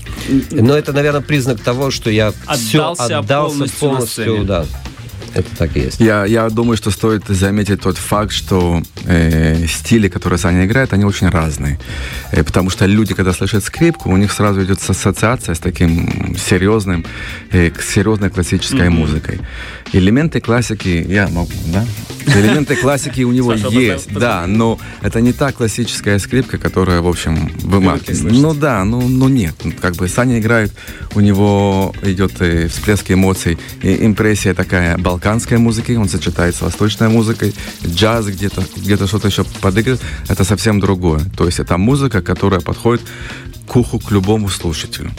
Но 0.50 0.74
это, 0.74 0.92
наверное, 0.92 1.20
признак 1.20 1.61
того, 1.61 1.90
что 1.90 2.11
я 2.11 2.33
отдался, 2.46 3.05
все 3.05 3.18
отдался 3.18 3.59
полностью, 3.59 3.79
полностью 3.79 4.44
да, 4.44 4.64
это 5.34 5.56
так 5.56 5.76
и 5.76 5.80
есть. 5.80 6.00
Я, 6.00 6.24
я 6.24 6.48
думаю, 6.48 6.76
что 6.76 6.90
стоит 6.90 7.24
заметить 7.28 7.80
тот 7.80 7.96
факт, 7.98 8.32
что 8.32 8.82
э, 9.04 9.66
стили, 9.66 10.08
которые 10.08 10.38
Саня 10.38 10.64
играет, 10.64 10.92
они 10.92 11.04
очень 11.04 11.28
разные. 11.28 11.78
Э, 12.32 12.42
потому 12.42 12.70
что 12.70 12.86
люди, 12.86 13.14
когда 13.14 13.32
слышат 13.32 13.64
скрипку, 13.64 14.10
у 14.10 14.16
них 14.16 14.32
сразу 14.32 14.62
идет 14.62 14.78
ассоциация 14.88 15.54
с 15.54 15.58
таким 15.58 16.36
серьезным, 16.36 17.04
э, 17.52 17.70
серьезной 17.80 18.30
классической 18.30 18.88
mm-hmm. 18.88 18.90
музыкой. 18.90 19.40
Элементы 19.92 20.40
классики, 20.40 21.04
я 21.08 21.28
могу, 21.28 21.52
да? 21.66 21.84
Элементы 22.26 22.76
классики 22.76 23.22
у 23.22 23.33
него 23.33 23.52
есть, 23.52 24.12
да, 24.12 24.46
но 24.46 24.78
это 25.02 25.20
не 25.20 25.33
та 25.33 25.52
классическая 25.52 26.18
скрипка, 26.18 26.59
которая, 26.59 27.00
в 27.00 27.09
общем, 27.09 27.50
выматывает. 27.62 28.22
Ну 28.22 28.54
да, 28.54 28.85
ну, 28.85 29.00
ну 29.09 29.28
нет. 29.28 29.54
Как 29.80 29.94
бы 29.96 30.09
Саня 30.09 30.38
играет, 30.38 30.72
у 31.14 31.20
него 31.20 31.94
идет 32.02 32.40
э, 32.40 32.68
всплеск 32.68 33.11
эмоций, 33.11 33.59
и 33.83 34.06
импрессия 34.06 34.54
такая 34.54 34.98
балканской 34.98 35.59
музыки, 35.59 35.92
он 35.92 36.09
сочетает 36.09 36.54
с 36.54 36.61
восточной 36.61 37.09
музыкой, 37.09 37.54
джаз 37.87 38.26
где-то, 38.26 38.62
где-то 38.76 39.06
что-то 39.06 39.28
еще 39.28 39.44
подыгрывает, 39.61 40.00
это 40.28 40.44
совсем 40.44 40.80
другое. 40.80 41.20
То 41.37 41.46
есть 41.46 41.61
это 41.61 41.78
музыка, 41.78 42.22
которая 42.22 42.61
подходит 42.61 43.02
к 43.66 43.76
уху 43.76 43.98
к 43.98 44.11
любому 44.11 44.48
слушателю. 44.48 45.11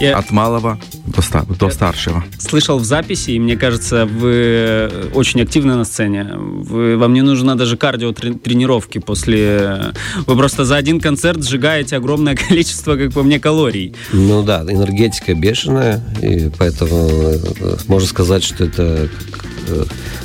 Я... 0.00 0.16
От 0.16 0.30
малого 0.30 0.78
до, 1.06 1.22
ста... 1.22 1.42
до 1.42 1.70
старшего. 1.70 2.24
Слышал 2.38 2.78
в 2.78 2.84
записи, 2.84 3.32
и 3.32 3.38
мне 3.38 3.56
кажется, 3.56 4.06
вы 4.06 4.90
очень 5.14 5.42
активны 5.42 5.76
на 5.76 5.84
сцене. 5.84 6.24
Вы... 6.34 6.96
Вам 6.96 7.12
не 7.12 7.22
нужно 7.22 7.56
даже 7.56 7.76
кардио-тренировки 7.76 8.98
после... 8.98 9.92
Вы 10.26 10.36
просто 10.36 10.64
за 10.64 10.76
один 10.76 11.00
концерт 11.00 11.44
сжигаете 11.44 11.96
огромное 11.96 12.34
количество, 12.48 12.96
как 12.96 13.12
по 13.12 13.22
мне, 13.22 13.38
калорий. 13.38 13.94
Ну 14.12 14.42
да, 14.42 14.62
энергетика 14.62 15.34
бешеная, 15.34 16.02
и 16.22 16.50
поэтому 16.58 17.08
э, 17.10 17.76
можно 17.86 18.08
сказать, 18.08 18.42
что 18.42 18.64
это 18.64 18.80
Э, 18.90 19.08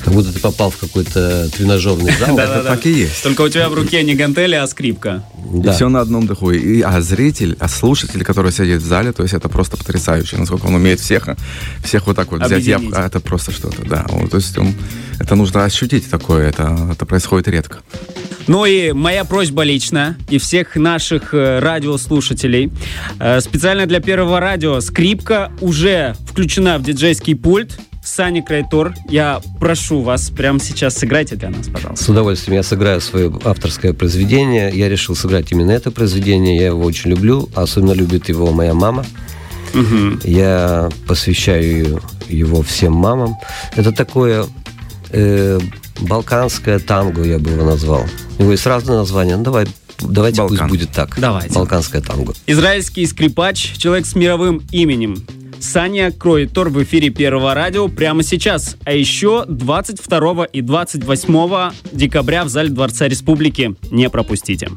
как 0.04 0.14
будто 0.14 0.32
ты 0.34 0.40
попал 0.40 0.70
в 0.70 0.78
какой-то 0.78 1.50
тренажерный 1.50 2.12
зал. 2.18 2.38
Это 2.38 2.64
так 2.64 2.86
и 2.86 2.92
есть. 2.92 3.24
Только 3.24 3.42
у 3.42 3.50
тебя 3.50 3.70
в 3.70 3.74
руке 3.74 4.04
не 4.04 4.16
гантели, 4.16 4.56
а 4.56 4.68
скрипка. 4.68 5.24
И 5.64 5.70
все 5.70 5.90
на 5.90 6.02
одном 6.02 6.28
духу. 6.28 6.52
И, 6.52 6.82
а 6.82 7.02
зритель, 7.02 7.56
а 7.60 7.68
слушатель, 7.68 8.24
который 8.24 8.52
сидит 8.52 8.82
в 8.82 8.86
зале, 8.86 9.12
то 9.12 9.24
есть 9.24 9.34
это 9.34 9.50
просто 9.50 9.78
потрясающе, 9.78 10.38
насколько 10.38 10.66
он 10.66 10.76
умеет 10.76 11.00
всех, 11.00 11.30
всех 11.84 12.08
вот 12.08 12.16
так 12.16 12.32
вот 12.32 12.42
взять. 12.44 12.64
Я, 12.64 12.80
это 12.96 13.20
просто 13.20 13.52
что-то, 13.52 13.84
да. 13.84 14.06
То 14.30 14.38
есть 14.38 14.56
это 15.20 15.36
нужно 15.36 15.64
ощутить 15.64 16.10
такое, 16.10 16.50
это, 16.50 16.90
это 16.92 17.06
происходит 17.06 17.48
редко. 17.48 17.80
Ну 18.48 18.66
и 18.66 18.92
моя 18.92 19.26
просьба 19.26 19.64
лично 19.64 20.18
и 20.30 20.38
всех 20.38 20.76
наших 20.76 21.34
э, 21.34 21.60
радиослушателей. 21.60 22.72
Э, 23.20 23.40
специально 23.42 23.88
для 23.88 24.00
Первого 24.00 24.40
радио 24.40 24.82
скрипка 24.82 25.52
уже 25.62 26.16
включена 26.30 26.78
в 26.78 26.84
диджейский 26.84 27.36
пульт. 27.36 27.80
Сани 28.08 28.42
Крайтор, 28.42 28.94
я 29.10 29.42
прошу 29.60 30.02
вас, 30.02 30.30
прямо 30.30 30.60
сейчас 30.60 30.98
сыграйте 30.98 31.36
для 31.36 31.50
нас, 31.50 31.68
пожалуйста. 31.68 32.06
С 32.06 32.10
удовольствием. 32.10 32.56
Я 32.58 32.64
сыграю 32.64 33.02
свое 33.02 33.34
авторское 33.44 33.94
произведение. 33.94 34.72
Я 34.74 34.90
решил 34.90 35.16
сыграть 35.16 35.52
именно 35.52 35.72
это 35.72 35.92
произведение. 35.92 36.58
Я 36.58 36.68
его 36.68 36.84
очень 36.84 37.10
люблю. 37.12 37.50
Особенно 37.56 37.94
любит 37.94 38.30
его 38.30 38.52
моя 38.52 38.74
мама. 38.74 39.06
Угу. 39.74 40.20
Я 40.24 40.90
посвящаю 41.08 42.02
его 42.30 42.62
всем 42.62 42.94
мамам. 42.94 43.36
Это 43.76 43.92
такое 43.92 44.46
э, 45.10 45.60
балканское 46.02 46.80
танго, 46.80 47.24
я 47.24 47.40
бы 47.40 47.52
его 47.52 47.66
назвал. 47.66 48.06
У 48.38 48.42
него 48.44 48.52
есть 48.52 48.66
разные 48.66 48.98
названия. 48.98 49.36
Ну, 49.38 49.44
давай 49.44 49.68
Давайте 50.00 50.38
Балкан. 50.42 50.58
пусть 50.58 50.70
будет 50.70 50.92
так. 50.92 51.18
Давайте. 51.20 51.54
Балканское 51.54 52.02
танго. 52.02 52.34
Израильский 52.48 53.06
скрипач, 53.06 53.74
человек 53.78 54.06
с 54.06 54.16
мировым 54.16 54.62
именем. 54.72 55.26
Саня 55.66 56.12
Кройтор 56.12 56.70
в 56.70 56.82
эфире 56.84 57.10
Первого 57.10 57.54
радио 57.54 57.88
прямо 57.88 58.22
сейчас. 58.24 58.78
А 58.86 58.94
еще 58.94 59.46
22 59.48 60.46
и 60.46 60.62
28 60.62 61.72
декабря 61.92 62.44
в 62.44 62.50
зале 62.50 62.70
Дворца 62.70 63.08
Республики. 63.08 63.76
Не 63.90 64.10
пропустите. 64.10 64.70